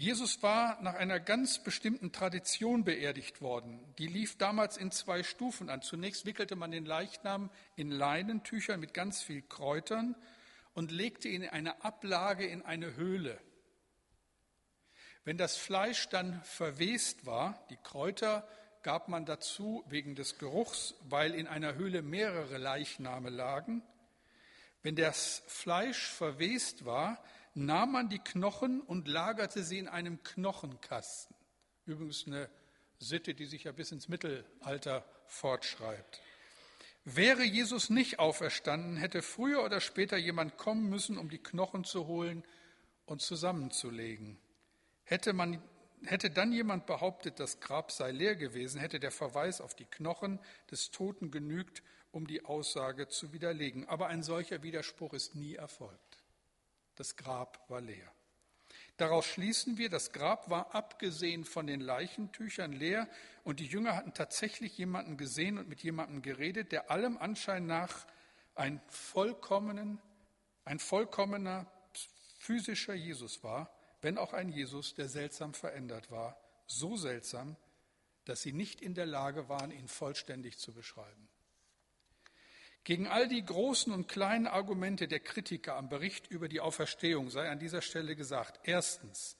[0.00, 3.84] Jesus war nach einer ganz bestimmten Tradition beerdigt worden.
[3.98, 5.82] Die lief damals in zwei Stufen an.
[5.82, 10.16] Zunächst wickelte man den Leichnam in Leinentüchern mit ganz viel Kräutern
[10.72, 13.38] und legte ihn in eine Ablage in eine Höhle.
[15.24, 18.48] Wenn das Fleisch dann verwest war, die Kräuter
[18.82, 23.82] gab man dazu wegen des Geruchs, weil in einer Höhle mehrere Leichname lagen.
[24.82, 27.22] Wenn das Fleisch verwest war,
[27.54, 31.34] nahm man die Knochen und lagerte sie in einem Knochenkasten.
[31.86, 32.48] Übrigens eine
[32.98, 36.20] Sitte, die sich ja bis ins Mittelalter fortschreibt.
[37.04, 42.06] Wäre Jesus nicht auferstanden, hätte früher oder später jemand kommen müssen, um die Knochen zu
[42.06, 42.44] holen
[43.06, 44.38] und zusammenzulegen.
[45.04, 45.62] Hätte, man,
[46.04, 50.38] hätte dann jemand behauptet, das Grab sei leer gewesen, hätte der Verweis auf die Knochen
[50.70, 51.82] des Toten genügt,
[52.12, 53.88] um die Aussage zu widerlegen.
[53.88, 56.09] Aber ein solcher Widerspruch ist nie erfolgt.
[56.96, 58.12] Das Grab war leer.
[59.00, 63.08] Daraus schließen wir, das Grab war abgesehen von den Leichentüchern leer
[63.44, 68.06] und die Jünger hatten tatsächlich jemanden gesehen und mit jemandem geredet, der allem Anschein nach
[68.54, 69.98] ein, vollkommenen,
[70.66, 71.66] ein vollkommener
[72.40, 73.72] physischer Jesus war,
[74.02, 77.56] wenn auch ein Jesus, der seltsam verändert war, so seltsam,
[78.26, 81.29] dass sie nicht in der Lage waren, ihn vollständig zu beschreiben.
[82.84, 87.48] Gegen all die großen und kleinen Argumente der Kritiker am Bericht über die Auferstehung sei
[87.50, 88.60] an dieser Stelle gesagt.
[88.64, 89.36] Erstens,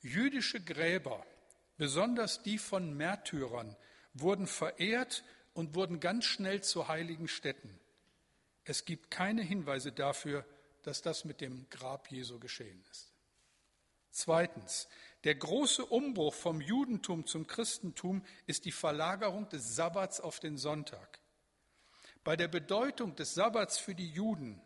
[0.00, 1.24] jüdische Gräber,
[1.76, 3.76] besonders die von Märtyrern,
[4.14, 7.78] wurden verehrt und wurden ganz schnell zu heiligen Städten.
[8.64, 10.46] Es gibt keine Hinweise dafür,
[10.82, 13.12] dass das mit dem Grab Jesu geschehen ist.
[14.10, 14.88] Zweitens,
[15.24, 21.21] der große Umbruch vom Judentum zum Christentum ist die Verlagerung des Sabbats auf den Sonntag.
[22.24, 24.60] Bei der Bedeutung des Sabbats für die Juden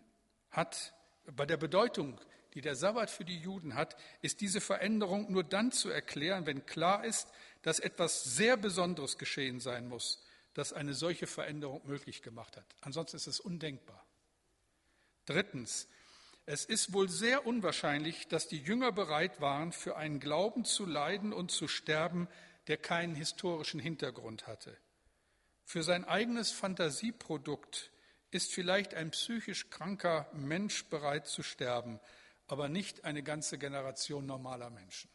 [0.50, 0.94] hat,
[1.24, 2.20] bei der Bedeutung,
[2.54, 6.64] die der Sabbat für die Juden hat, ist diese Veränderung nur dann zu erklären, wenn
[6.64, 7.28] klar ist,
[7.62, 12.64] dass etwas sehr Besonderes geschehen sein muss, das eine solche Veränderung möglich gemacht hat.
[12.80, 14.06] Ansonsten ist es undenkbar.
[15.26, 15.88] Drittens,
[16.46, 21.32] es ist wohl sehr unwahrscheinlich, dass die Jünger bereit waren, für einen Glauben zu leiden
[21.32, 22.28] und zu sterben,
[22.68, 24.76] der keinen historischen Hintergrund hatte.
[25.66, 27.90] Für sein eigenes Fantasieprodukt
[28.30, 32.00] ist vielleicht ein psychisch kranker Mensch bereit zu sterben,
[32.46, 35.10] aber nicht eine ganze Generation normaler Menschen.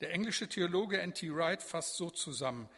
[0.00, 1.32] Der englische Theologe N.T.
[1.32, 2.68] Wright fasst so zusammen,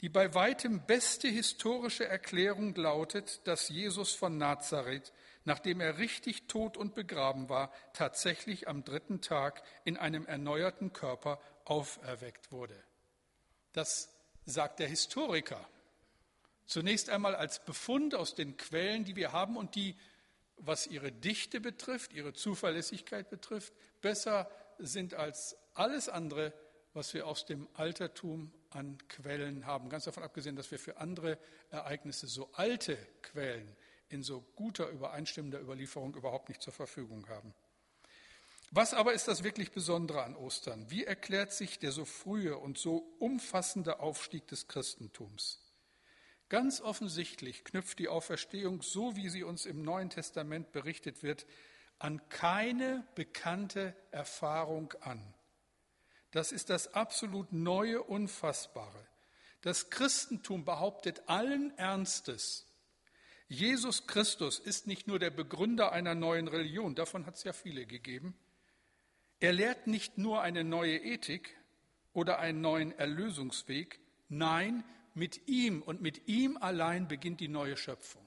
[0.00, 5.12] die bei weitem beste historische Erklärung lautet, dass Jesus von Nazareth
[5.44, 11.40] nachdem er richtig tot und begraben war, tatsächlich am dritten Tag in einem erneuerten Körper
[11.64, 12.82] auferweckt wurde.
[13.72, 14.13] Das
[14.44, 15.68] sagt der Historiker.
[16.66, 19.96] Zunächst einmal als Befund aus den Quellen, die wir haben und die,
[20.56, 26.52] was ihre Dichte betrifft, ihre Zuverlässigkeit betrifft, besser sind als alles andere,
[26.94, 29.88] was wir aus dem Altertum an Quellen haben.
[29.88, 31.38] Ganz davon abgesehen, dass wir für andere
[31.70, 33.76] Ereignisse so alte Quellen
[34.08, 37.52] in so guter übereinstimmender Überlieferung überhaupt nicht zur Verfügung haben.
[38.76, 40.90] Was aber ist das wirklich Besondere an Ostern?
[40.90, 45.62] Wie erklärt sich der so frühe und so umfassende Aufstieg des Christentums?
[46.48, 51.46] Ganz offensichtlich knüpft die Auferstehung, so wie sie uns im Neuen Testament berichtet wird,
[52.00, 55.22] an keine bekannte Erfahrung an.
[56.32, 59.06] Das ist das absolut Neue, Unfassbare.
[59.60, 62.66] Das Christentum behauptet allen Ernstes,
[63.46, 67.86] Jesus Christus ist nicht nur der Begründer einer neuen Religion, davon hat es ja viele
[67.86, 68.36] gegeben.
[69.40, 71.56] Er lehrt nicht nur eine neue Ethik
[72.12, 78.26] oder einen neuen Erlösungsweg, nein, mit ihm und mit ihm allein beginnt die neue Schöpfung.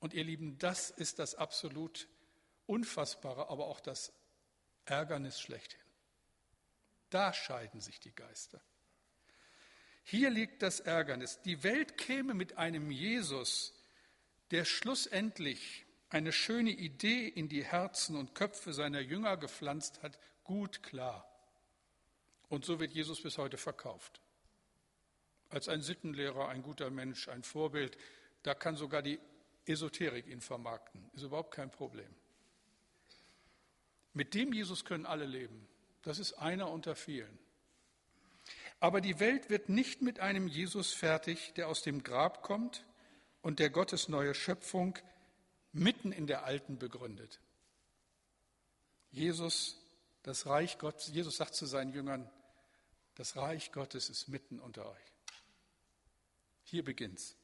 [0.00, 2.08] Und ihr Lieben, das ist das absolut
[2.66, 4.12] Unfassbare, aber auch das
[4.84, 5.80] Ärgernis schlechthin.
[7.10, 8.60] Da scheiden sich die Geister.
[10.04, 11.40] Hier liegt das Ärgernis.
[11.42, 13.74] Die Welt käme mit einem Jesus,
[14.50, 20.82] der schlussendlich eine schöne Idee in die Herzen und Köpfe seiner Jünger gepflanzt hat, gut
[20.82, 21.26] klar.
[22.48, 24.20] Und so wird Jesus bis heute verkauft.
[25.48, 27.96] Als ein Sittenlehrer, ein guter Mensch, ein Vorbild,
[28.42, 29.18] da kann sogar die
[29.64, 31.08] Esoterik ihn vermarkten.
[31.14, 32.14] Ist überhaupt kein Problem.
[34.12, 35.66] Mit dem Jesus können alle leben.
[36.02, 37.38] Das ist einer unter vielen.
[38.80, 42.84] Aber die Welt wird nicht mit einem Jesus fertig, der aus dem Grab kommt,
[43.40, 44.98] und der Gottes neue Schöpfung
[45.72, 47.40] mitten in der alten begründet.
[49.10, 49.78] Jesus,
[50.22, 52.30] das Reich Gottes, Jesus sagt zu seinen Jüngern,
[53.14, 55.12] das Reich Gottes ist mitten unter euch.
[56.64, 57.36] Hier beginnt's.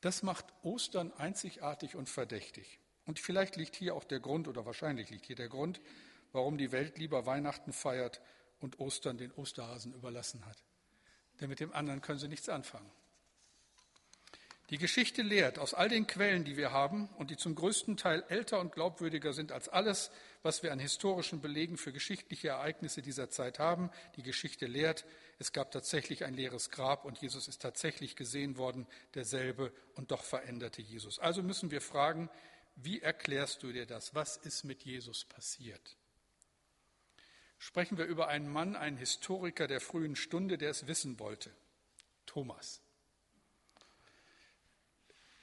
[0.00, 2.78] Das macht Ostern einzigartig und verdächtig.
[3.06, 5.80] Und vielleicht liegt hier auch der Grund, oder wahrscheinlich liegt hier der Grund,
[6.32, 8.20] warum die Welt lieber Weihnachten feiert
[8.60, 10.62] und Ostern den Osterhasen überlassen hat.
[11.40, 12.90] Denn mit dem anderen können sie nichts anfangen.
[14.70, 18.24] Die Geschichte lehrt aus all den Quellen, die wir haben und die zum größten Teil
[18.28, 20.10] älter und glaubwürdiger sind als alles,
[20.42, 23.90] was wir an historischen Belegen für geschichtliche Ereignisse dieser Zeit haben.
[24.16, 25.04] Die Geschichte lehrt,
[25.38, 30.24] es gab tatsächlich ein leeres Grab und Jesus ist tatsächlich gesehen worden, derselbe und doch
[30.24, 31.20] veränderte Jesus.
[31.20, 32.28] Also müssen wir fragen,
[32.74, 34.16] wie erklärst du dir das?
[34.16, 35.96] Was ist mit Jesus passiert?
[37.58, 41.52] Sprechen wir über einen Mann, einen Historiker der frühen Stunde, der es wissen wollte.
[42.26, 42.82] Thomas.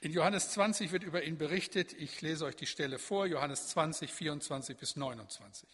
[0.04, 1.94] In Johannes 20 wird über ihn berichtet.
[1.94, 5.66] Ich lese euch die Stelle vor, Johannes 20, 24 bis 29.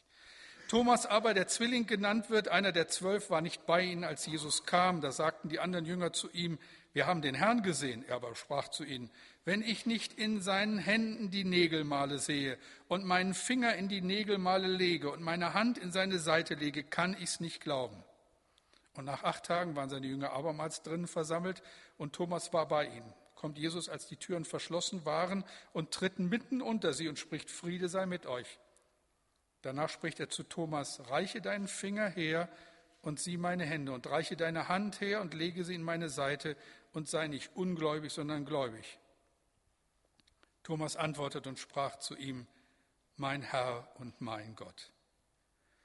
[0.69, 4.67] Thomas aber, der Zwilling genannt wird, einer der zwölf, war nicht bei ihnen, als Jesus
[4.67, 5.01] kam.
[5.01, 6.61] Da sagten die anderen Jünger zu ihm,
[6.93, 8.05] wir haben den Herrn gesehen.
[8.07, 9.11] Er aber sprach zu ihnen,
[9.45, 12.57] wenn ich nicht in seinen Händen die Nägelmale sehe
[12.87, 17.17] und meinen Finger in die Nägelmale lege und meine Hand in seine Seite lege, kann
[17.19, 18.01] ich's nicht glauben.
[18.95, 21.65] Und nach acht Tagen waren seine Jünger abermals drinnen versammelt
[21.99, 26.61] und Thomas war bei ihnen kommt Jesus, als die Türen verschlossen waren, und tritt mitten
[26.61, 28.59] unter sie und spricht, Friede sei mit euch.
[29.63, 32.51] Danach spricht er zu Thomas, reiche deinen Finger her
[33.01, 36.55] und sieh meine Hände und reiche deine Hand her und lege sie in meine Seite
[36.93, 38.99] und sei nicht ungläubig, sondern gläubig.
[40.63, 42.47] Thomas antwortet und sprach zu ihm,
[43.17, 44.93] mein Herr und mein Gott.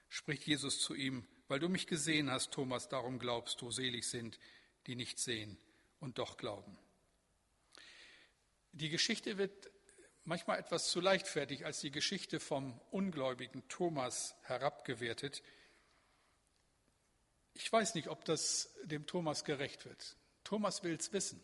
[0.10, 4.39] Spricht Jesus zu ihm, weil du mich gesehen hast, Thomas, darum glaubst du, selig sind,
[4.88, 5.58] die nicht sehen
[6.01, 6.78] und doch glauben.
[8.76, 9.71] Die Geschichte wird
[10.26, 15.41] manchmal etwas zu leichtfertig als die Geschichte vom ungläubigen Thomas herabgewertet.
[17.53, 20.17] Ich weiß nicht, ob das dem Thomas gerecht wird.
[20.43, 21.41] Thomas will es wissen.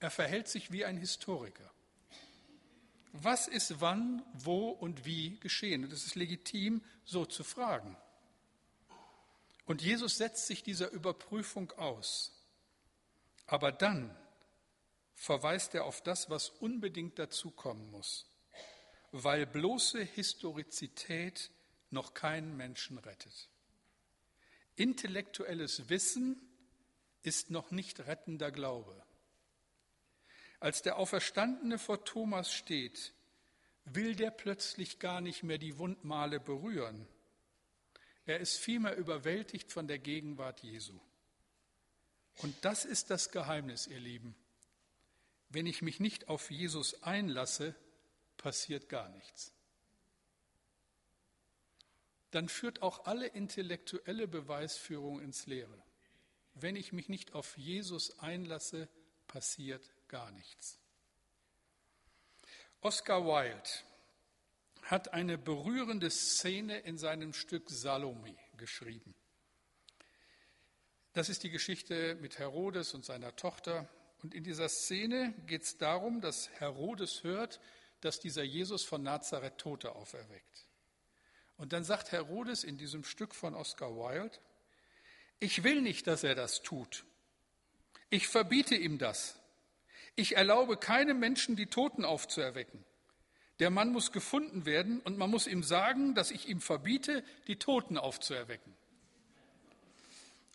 [0.00, 1.70] Er verhält sich wie ein Historiker.
[3.12, 5.84] Was ist wann, wo und wie geschehen?
[5.84, 7.98] Und es ist legitim, so zu fragen.
[9.66, 12.32] Und Jesus setzt sich dieser Überprüfung aus.
[13.46, 14.16] Aber dann
[15.22, 18.26] verweist er auf das, was unbedingt dazukommen muss,
[19.12, 21.52] weil bloße Historizität
[21.90, 23.48] noch keinen Menschen rettet.
[24.74, 26.40] Intellektuelles Wissen
[27.22, 29.00] ist noch nicht rettender Glaube.
[30.58, 33.12] Als der Auferstandene vor Thomas steht,
[33.84, 37.06] will der plötzlich gar nicht mehr die Wundmale berühren.
[38.26, 40.98] Er ist vielmehr überwältigt von der Gegenwart Jesu.
[42.38, 44.34] Und das ist das Geheimnis, ihr Lieben.
[45.52, 47.74] Wenn ich mich nicht auf Jesus einlasse,
[48.36, 49.52] passiert gar nichts
[52.32, 55.82] dann führt auch alle intellektuelle Beweisführung ins Leere.
[56.54, 58.88] Wenn ich mich nicht auf Jesus einlasse,
[59.28, 60.78] passiert gar nichts.
[62.80, 63.68] Oscar Wilde
[64.82, 69.14] hat eine berührende Szene in seinem Stück Salome geschrieben.
[71.12, 73.88] Das ist die Geschichte mit Herodes und seiner Tochter.
[74.22, 77.60] Und in dieser Szene geht es darum, dass Herodes hört,
[78.00, 80.66] dass dieser Jesus von Nazareth Tote auferweckt.
[81.56, 84.38] Und dann sagt Herodes in diesem Stück von Oscar Wilde,
[85.38, 87.04] ich will nicht, dass er das tut.
[88.10, 89.40] Ich verbiete ihm das.
[90.14, 92.84] Ich erlaube keinem Menschen, die Toten aufzuerwecken.
[93.58, 97.58] Der Mann muss gefunden werden und man muss ihm sagen, dass ich ihm verbiete, die
[97.58, 98.74] Toten aufzuerwecken.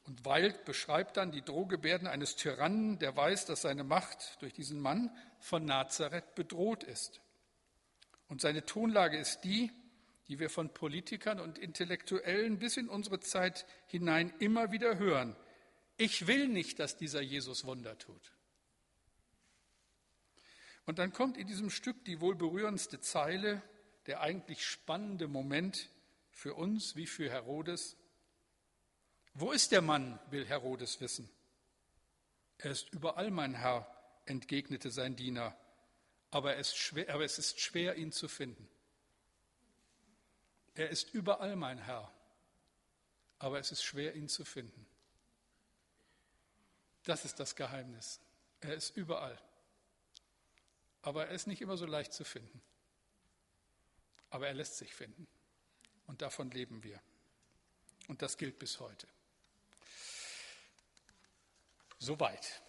[0.08, 4.80] Und Wilde beschreibt dann die Drohgebärden eines Tyrannen, der weiß, dass seine Macht durch diesen
[4.80, 7.20] Mann von Nazareth bedroht ist.
[8.30, 9.70] Und seine Tonlage ist die,
[10.30, 15.36] die wir von Politikern und Intellektuellen bis in unsere Zeit hinein immer wieder hören.
[15.98, 18.34] Ich will nicht, dass dieser Jesus Wunder tut.
[20.86, 23.62] Und dann kommt in diesem Stück die wohl berührendste Zeile,
[24.06, 25.90] der eigentlich spannende Moment
[26.32, 27.98] für uns wie für Herodes.
[29.40, 31.30] Wo ist der Mann, will Herodes wissen.
[32.58, 33.86] Er ist überall, mein Herr,
[34.26, 35.56] entgegnete sein Diener,
[36.32, 38.68] aber es, schwer, aber es ist schwer, ihn zu finden.
[40.74, 42.12] Er ist überall mein Herr,
[43.38, 44.88] aber es ist schwer, ihn zu finden.
[47.04, 48.20] Das ist das Geheimnis.
[48.60, 49.40] Er ist überall,
[51.04, 52.60] aber er ist nicht immer so leicht zu finden.
[54.32, 55.28] Aber er lässt sich finden.
[56.08, 57.00] Und davon leben wir.
[58.08, 59.08] Und das gilt bis heute.
[62.00, 62.62] Soweit.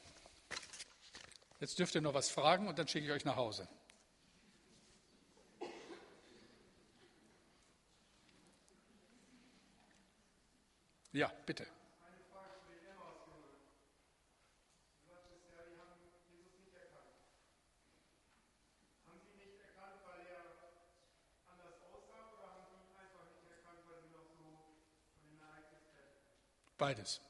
[1.60, 3.68] Jetzt dürft ihr noch was fragen und dann schicke ich euch nach Hause.
[11.12, 11.66] Ja, bitte.
[26.78, 27.20] Beides.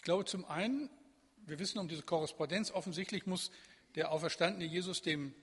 [0.00, 0.88] Ich glaube zum einen,
[1.44, 3.50] wir wissen um diese Korrespondenz, offensichtlich muss
[3.96, 5.34] der auferstandene Jesus dem,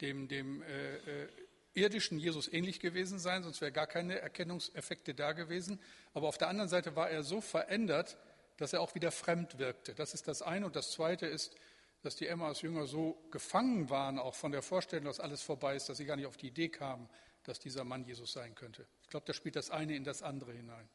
[0.00, 1.28] dem, dem äh, äh,
[1.74, 5.80] irdischen Jesus ähnlich gewesen sein, sonst wäre gar keine Erkennungseffekte da gewesen.
[6.14, 8.16] Aber auf der anderen Seite war er so verändert,
[8.56, 9.96] dass er auch wieder fremd wirkte.
[9.96, 10.66] Das ist das eine.
[10.66, 11.56] Und das zweite ist,
[12.02, 15.96] dass die Emmaus-Jünger so gefangen waren, auch von der Vorstellung, dass alles vorbei ist, dass
[15.96, 17.08] sie gar nicht auf die Idee kamen,
[17.42, 18.86] dass dieser Mann Jesus sein könnte.
[19.02, 20.88] Ich glaube, da spielt das eine in das andere hinein.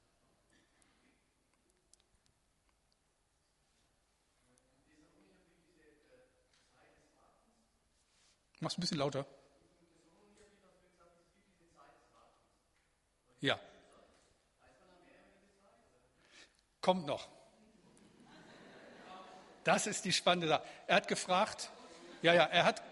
[8.67, 9.25] Mach's ein bisschen lauter.
[13.39, 13.57] Ja.
[16.81, 17.29] Kommt noch.
[19.63, 20.65] Das ist die spannende Sache.
[20.85, 21.71] Er hat gefragt,
[22.21, 22.83] ja, ja, er hat,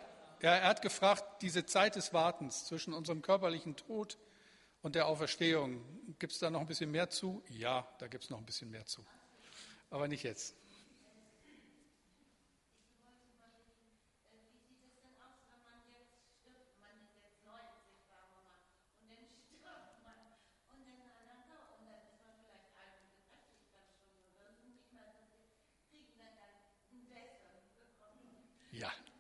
[0.42, 4.18] ja, er hat gefragt, diese Zeit des Wartens zwischen unserem körperlichen Tod
[4.82, 5.84] und der Auferstehung,
[6.20, 7.44] gibt es da noch ein bisschen mehr zu?
[7.50, 9.06] Ja, da gibt es noch ein bisschen mehr zu.
[9.90, 10.56] Aber nicht jetzt.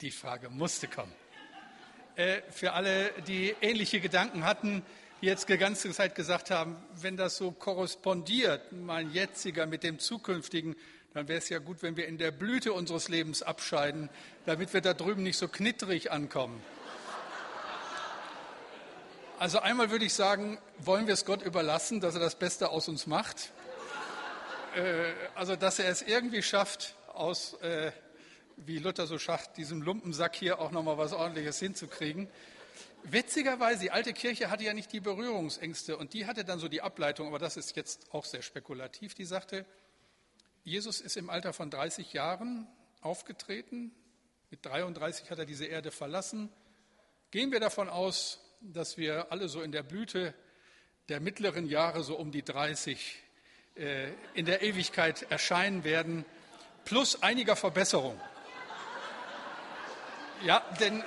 [0.01, 1.13] Die Frage musste kommen.
[2.17, 4.83] Äh, für alle, die ähnliche Gedanken hatten,
[5.21, 9.99] die jetzt die ganze Zeit gesagt haben, wenn das so korrespondiert, mein jetziger mit dem
[9.99, 10.75] zukünftigen,
[11.13, 14.09] dann wäre es ja gut, wenn wir in der Blüte unseres Lebens abscheiden,
[14.45, 16.61] damit wir da drüben nicht so knitterig ankommen.
[19.39, 22.89] Also einmal würde ich sagen, wollen wir es Gott überlassen, dass er das Beste aus
[22.89, 23.51] uns macht.
[24.75, 27.93] Äh, also dass er es irgendwie schafft, aus, äh,
[28.57, 32.29] wie Luther so schafft, diesem Lumpensack hier auch nochmal was Ordentliches hinzukriegen.
[33.03, 36.81] Witzigerweise, die alte Kirche hatte ja nicht die Berührungsängste und die hatte dann so die
[36.81, 39.65] Ableitung, aber das ist jetzt auch sehr spekulativ, die sagte,
[40.63, 42.67] Jesus ist im Alter von 30 Jahren
[43.01, 43.91] aufgetreten,
[44.49, 46.49] mit 33 hat er diese Erde verlassen.
[47.29, 50.33] Gehen wir davon aus, dass wir alle so in der Blüte
[51.09, 53.21] der mittleren Jahre, so um die 30,
[53.75, 56.25] äh, in der Ewigkeit erscheinen werden,
[56.85, 58.19] plus einiger Verbesserung.
[60.45, 61.03] Ja, denn, äh,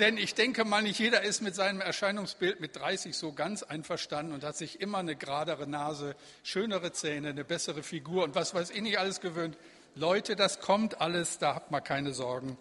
[0.00, 4.32] denn ich denke mal, nicht jeder ist mit seinem Erscheinungsbild mit 30 so ganz einverstanden
[4.32, 8.70] und hat sich immer eine geradere Nase, schönere Zähne, eine bessere Figur und was weiß
[8.70, 9.56] ich nicht alles gewöhnt.
[9.94, 12.58] Leute, das kommt alles, da habt mal keine Sorgen.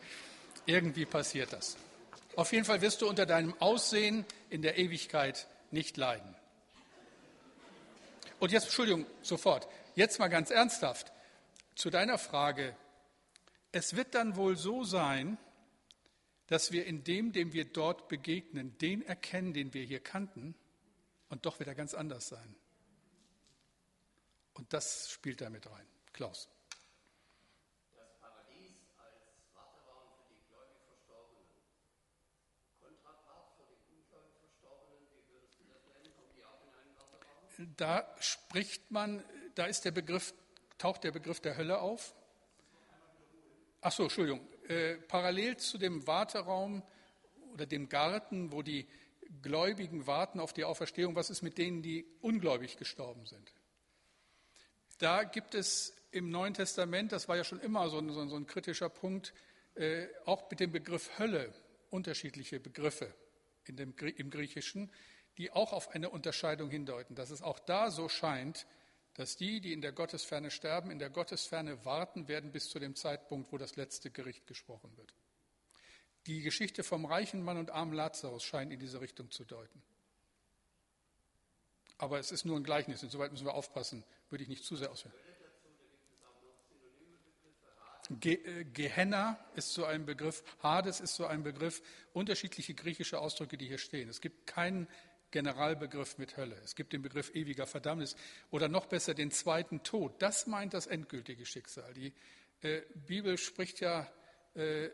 [0.67, 1.77] Irgendwie passiert das.
[2.35, 6.35] Auf jeden Fall wirst du unter deinem Aussehen in der Ewigkeit nicht leiden.
[8.39, 11.11] Und jetzt, Entschuldigung, sofort, jetzt mal ganz ernsthaft
[11.73, 12.75] zu deiner Frage.
[13.71, 15.37] Es wird dann wohl so sein,
[16.47, 20.55] dass wir in dem, dem wir dort begegnen, den erkennen, den wir hier kannten,
[21.29, 22.55] und doch wieder ganz anders sein.
[24.53, 25.87] Und das spielt damit rein.
[26.11, 26.49] Klaus.
[37.77, 39.23] da spricht man,
[39.55, 40.33] da ist der Begriff,
[40.77, 42.13] taucht der Begriff der Hölle auf.
[43.81, 44.41] Ach so, Entschuldigung.
[44.67, 46.83] Äh, parallel zu dem Warteraum
[47.53, 48.87] oder dem Garten, wo die
[49.41, 53.53] Gläubigen warten auf die Auferstehung, was ist mit denen, die ungläubig gestorben sind?
[54.99, 58.45] Da gibt es im Neuen Testament, das war ja schon immer so ein, so ein
[58.45, 59.33] kritischer Punkt,
[59.75, 61.53] äh, auch mit dem Begriff Hölle
[61.89, 63.13] unterschiedliche Begriffe
[63.65, 64.91] in dem, im Griechischen
[65.37, 68.67] die auch auf eine Unterscheidung hindeuten, dass es auch da so scheint,
[69.21, 72.95] dass die, die in der Gottesferne sterben, in der Gottesferne warten werden bis zu dem
[72.95, 75.13] Zeitpunkt, wo das letzte Gericht gesprochen wird.
[76.25, 79.83] Die Geschichte vom reichen Mann und armen Lazarus scheint in diese Richtung zu deuten.
[81.99, 84.89] Aber es ist nur ein Gleichnis, insoweit müssen wir aufpassen, würde ich nicht zu sehr
[84.89, 85.13] ausführen.
[88.23, 93.67] Äh, Gehenna ist so ein Begriff, Hades ist so ein Begriff, unterschiedliche griechische Ausdrücke, die
[93.67, 94.09] hier stehen.
[94.09, 94.87] Es gibt keinen
[95.31, 96.57] Generalbegriff mit Hölle.
[96.63, 98.15] Es gibt den Begriff ewiger Verdammnis
[98.49, 100.21] oder noch besser den zweiten Tod.
[100.21, 101.93] Das meint das endgültige Schicksal.
[101.93, 102.13] Die
[102.61, 104.11] äh, Bibel spricht ja
[104.53, 104.89] äh,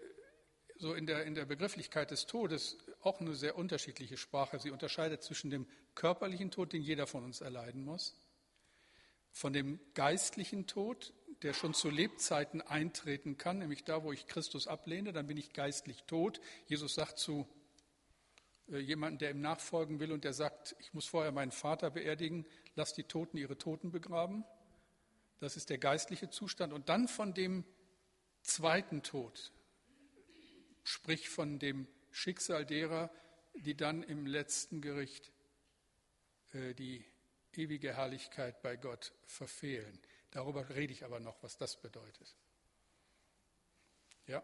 [0.78, 4.60] so in der, in der Begrifflichkeit des Todes auch eine sehr unterschiedliche Sprache.
[4.60, 8.16] Sie unterscheidet zwischen dem körperlichen Tod, den jeder von uns erleiden muss,
[9.32, 14.68] von dem geistlichen Tod, der schon zu Lebzeiten eintreten kann, nämlich da, wo ich Christus
[14.68, 16.40] ablehne, dann bin ich geistlich tot.
[16.68, 17.48] Jesus sagt zu
[18.68, 22.46] jemanden, der ihm nachfolgen will und der sagt, ich muss vorher meinen Vater beerdigen,
[22.76, 24.44] lass die Toten ihre Toten begraben.
[25.40, 26.74] Das ist der geistliche Zustand.
[26.74, 27.64] Und dann von dem
[28.42, 29.52] zweiten Tod,
[30.84, 33.12] sprich von dem Schicksal derer,
[33.54, 35.32] die dann im letzten Gericht
[36.54, 37.06] äh, die
[37.54, 40.00] ewige Herrlichkeit bei Gott verfehlen.
[40.32, 42.36] Darüber rede ich aber noch, was das bedeutet.
[44.28, 44.44] Ja.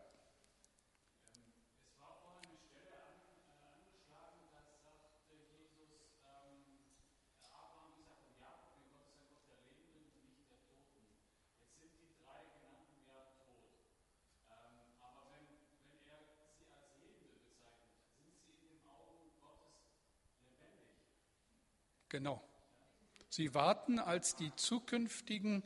[22.13, 22.39] Genau.
[23.27, 25.63] Sie warten als die zukünftigen,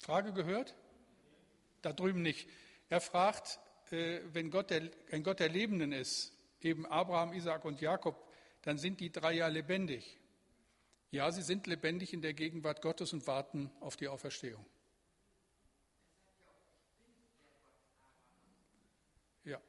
[0.00, 0.76] Frage gehört?
[1.82, 2.48] Da drüben nicht.
[2.88, 3.58] Er fragt,
[3.90, 8.24] äh, wenn Gott der, ein Gott der Lebenden ist, eben Abraham, Isaac und Jakob,
[8.62, 10.20] dann sind die drei ja lebendig.
[11.10, 14.64] Ja, sie sind lebendig in der Gegenwart Gottes und warten auf die Auferstehung.
[19.42, 19.60] Ja,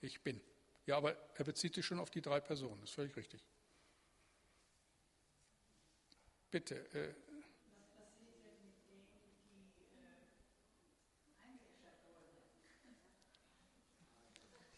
[0.00, 0.40] ich bin.
[0.86, 3.44] Ja, aber er bezieht sich schon auf die drei Personen, das ist völlig richtig.
[6.50, 6.76] Bitte.
[6.94, 7.14] Äh,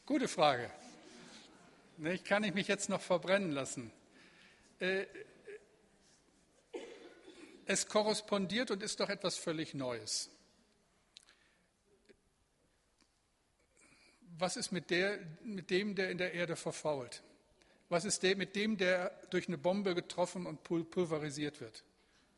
[0.07, 0.71] Gute Frage.
[1.99, 3.93] Ich kann ich mich jetzt noch verbrennen lassen.
[4.81, 5.07] Äh,
[7.67, 10.31] es korrespondiert und ist doch etwas völlig Neues.
[14.41, 17.23] was ist mit, der, mit dem, der in der Erde verfault?
[17.91, 21.83] Was ist mit dem, der durch eine Bombe getroffen und pulverisiert wird?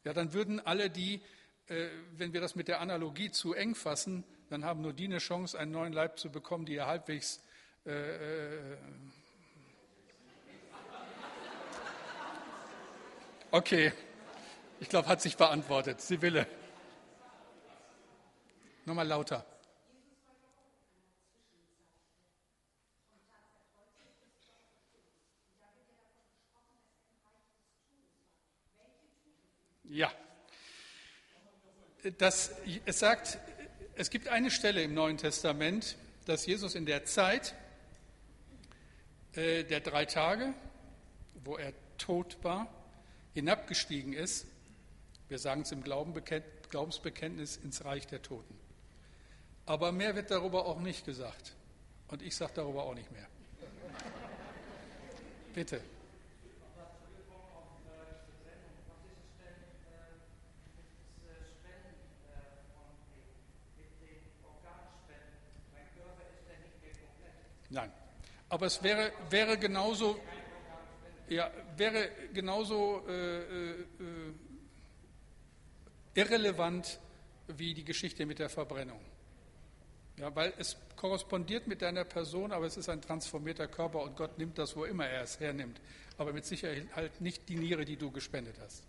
[0.02, 1.20] Ja, dann würden alle die,
[1.68, 5.18] äh, wenn wir das mit der Analogie zu eng fassen, dann haben nur die eine
[5.18, 7.42] Chance, einen neuen Leib zu bekommen, die ja halbwegs
[7.84, 8.76] äh, äh
[13.50, 13.92] Okay,
[14.80, 16.00] ich glaube, hat sich beantwortet.
[16.00, 16.46] Sibylle.
[18.86, 19.44] Nochmal lauter.
[29.92, 30.10] Ja.
[32.16, 32.50] Das,
[32.86, 33.38] es sagt,
[33.94, 37.54] es gibt eine Stelle im Neuen Testament, dass Jesus in der Zeit
[39.34, 40.54] äh, der drei Tage,
[41.44, 42.68] wo er tot war,
[43.34, 44.46] hinabgestiegen ist,
[45.28, 48.58] wir sagen es im Glaubensbekenntnis, ins Reich der Toten.
[49.66, 51.54] Aber mehr wird darüber auch nicht gesagt.
[52.08, 53.26] Und ich sage darüber auch nicht mehr.
[55.54, 55.82] Bitte.
[67.72, 67.90] Nein.
[68.62, 70.20] Aber es wäre, wäre genauso,
[71.28, 73.84] ja, wäre genauso äh, äh,
[76.14, 77.00] irrelevant
[77.48, 79.00] wie die Geschichte mit der Verbrennung.
[80.16, 84.38] Ja, weil es korrespondiert mit deiner Person, aber es ist ein transformierter Körper und Gott
[84.38, 85.80] nimmt das, wo immer er es hernimmt.
[86.16, 88.84] Aber mit Sicherheit halt nicht die Niere, die du gespendet hast.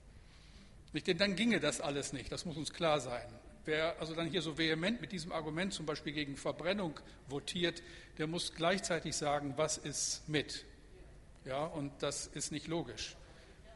[0.91, 3.25] Nicht, denn dann ginge das alles nicht, das muss uns klar sein.
[3.65, 7.81] Wer also dann hier so vehement mit diesem Argument zum Beispiel gegen Verbrennung votiert,
[8.17, 10.65] der muss gleichzeitig sagen, was ist mit.
[11.45, 13.15] Ja, und das ist nicht logisch.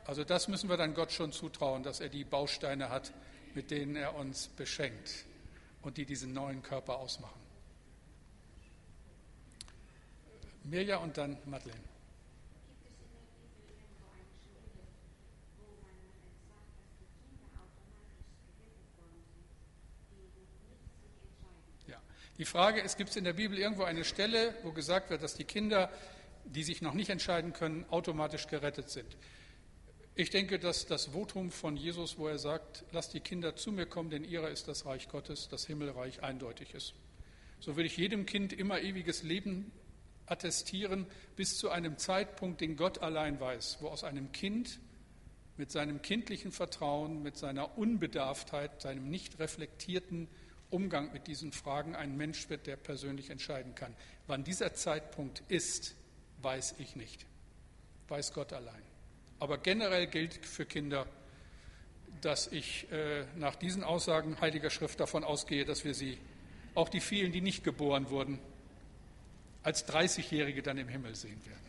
[0.05, 3.13] Also das müssen wir dann Gott schon zutrauen, dass er die Bausteine hat,
[3.55, 5.25] mit denen er uns beschenkt
[5.81, 7.39] und die diesen neuen Körper ausmachen.
[10.63, 11.86] Mirja und dann Madeleine.
[22.37, 25.33] Die Frage ist, gibt es in der Bibel irgendwo eine Stelle, wo gesagt wird, dass
[25.33, 25.91] die Kinder,
[26.45, 29.17] die sich noch nicht entscheiden können, automatisch gerettet sind?
[30.13, 33.87] Ich denke, dass das Votum von Jesus, wo er sagt, lasst die Kinder zu mir
[33.87, 36.93] kommen, denn ihrer ist das Reich Gottes, das Himmelreich eindeutig ist.
[37.59, 39.71] So will ich jedem Kind immer ewiges Leben
[40.27, 44.79] attestieren, bis zu einem Zeitpunkt, den Gott allein weiß, wo aus einem Kind
[45.55, 50.27] mit seinem kindlichen Vertrauen, mit seiner Unbedarftheit, seinem nicht reflektierten
[50.69, 53.95] Umgang mit diesen Fragen ein Mensch wird, der persönlich entscheiden kann.
[54.27, 55.95] Wann dieser Zeitpunkt ist,
[56.41, 57.25] weiß ich nicht.
[58.09, 58.81] Weiß Gott allein.
[59.39, 61.07] Aber generell gilt für Kinder,
[62.21, 66.17] dass ich äh, nach diesen Aussagen Heiliger Schrift davon ausgehe, dass wir sie,
[66.75, 68.39] auch die vielen, die nicht geboren wurden,
[69.63, 71.61] als 30-Jährige dann im Himmel sehen werden.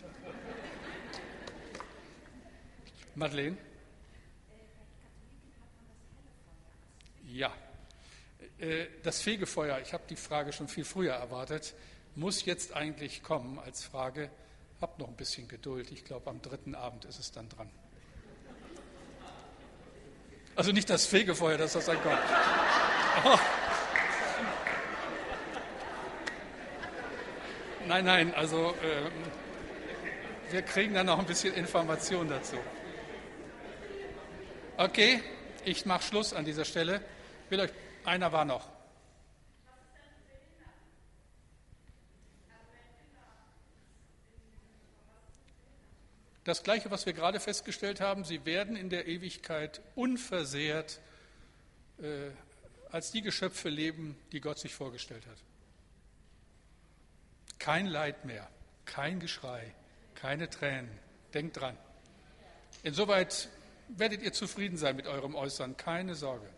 [3.14, 3.56] Madeleine?
[7.26, 7.52] Ja.
[8.58, 11.74] Äh, das Fegefeuer, ich habe die Frage schon viel früher erwartet,
[12.14, 14.30] muss jetzt eigentlich kommen als Frage.
[14.80, 15.90] Habt noch ein bisschen Geduld.
[15.92, 17.70] Ich glaube, am dritten Abend ist es dann dran.
[20.56, 22.18] Also nicht das Fegefeuer, dass das dann kommt.
[23.24, 23.38] Oh.
[27.86, 32.56] Nein, nein, also äh, wir kriegen dann noch ein bisschen Information dazu.
[34.76, 35.22] Okay,
[35.64, 37.00] ich mache Schluss an dieser Stelle.
[37.44, 37.70] Ich will euch
[38.04, 38.68] einer war noch.
[46.44, 50.98] Das Gleiche, was wir gerade festgestellt haben, sie werden in der Ewigkeit unversehrt
[51.98, 52.30] äh,
[52.90, 55.36] als die Geschöpfe leben, die Gott sich vorgestellt hat.
[57.58, 58.48] Kein Leid mehr,
[58.86, 59.74] kein Geschrei,
[60.14, 60.88] keine Tränen.
[61.34, 61.76] Denkt dran.
[62.82, 63.50] Insoweit
[63.88, 66.48] werdet ihr zufrieden sein mit eurem Äußeren, keine Sorge.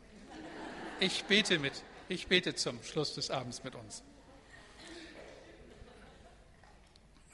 [1.03, 1.83] Ich bete mit.
[2.11, 4.03] Ich bete zum Schluss des Abends mit uns.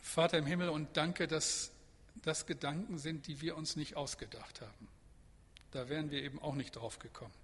[0.01, 1.73] Vater im Himmel, und danke, dass
[2.23, 4.89] das Gedanken sind, die wir uns nicht ausgedacht haben.
[5.73, 7.35] Da wären wir eben auch nicht drauf gekommen.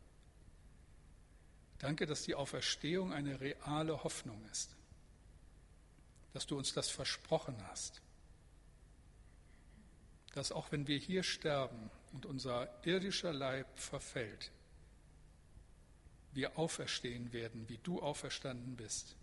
[1.81, 4.77] Danke, dass die Auferstehung eine reale Hoffnung ist,
[6.35, 8.01] dass du uns das versprochen hast,
[10.35, 14.53] dass auch wenn wir hier sterben und unser irdischer Leib verfällt,
[16.32, 19.16] wir auferstehen werden, wie du auferstanden bist,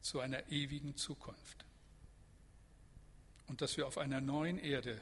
[0.00, 1.64] zu einer ewigen Zukunft.
[3.46, 5.00] Und dass wir auf einer neuen Erde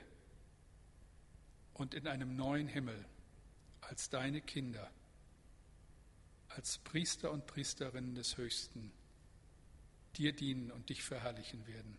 [1.75, 3.05] und in einem neuen Himmel
[3.81, 4.91] als deine Kinder,
[6.49, 8.93] als Priester und Priesterinnen des Höchsten
[10.17, 11.97] dir dienen und dich verherrlichen werden.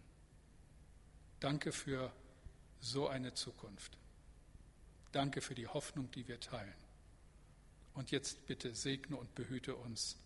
[1.40, 2.12] Danke für
[2.80, 3.98] so eine Zukunft.
[5.12, 6.85] Danke für die Hoffnung, die wir teilen.
[7.96, 10.18] Und jetzt bitte segne und behüte uns.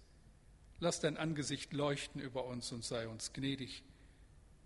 [0.79, 3.83] Lass dein Angesicht leuchten über uns und sei uns gnädig.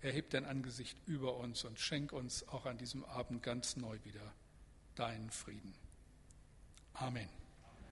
[0.01, 4.33] Erheb dein Angesicht über uns und schenk uns auch an diesem Abend ganz neu wieder
[4.95, 5.73] deinen Frieden.
[6.93, 7.42] Amen.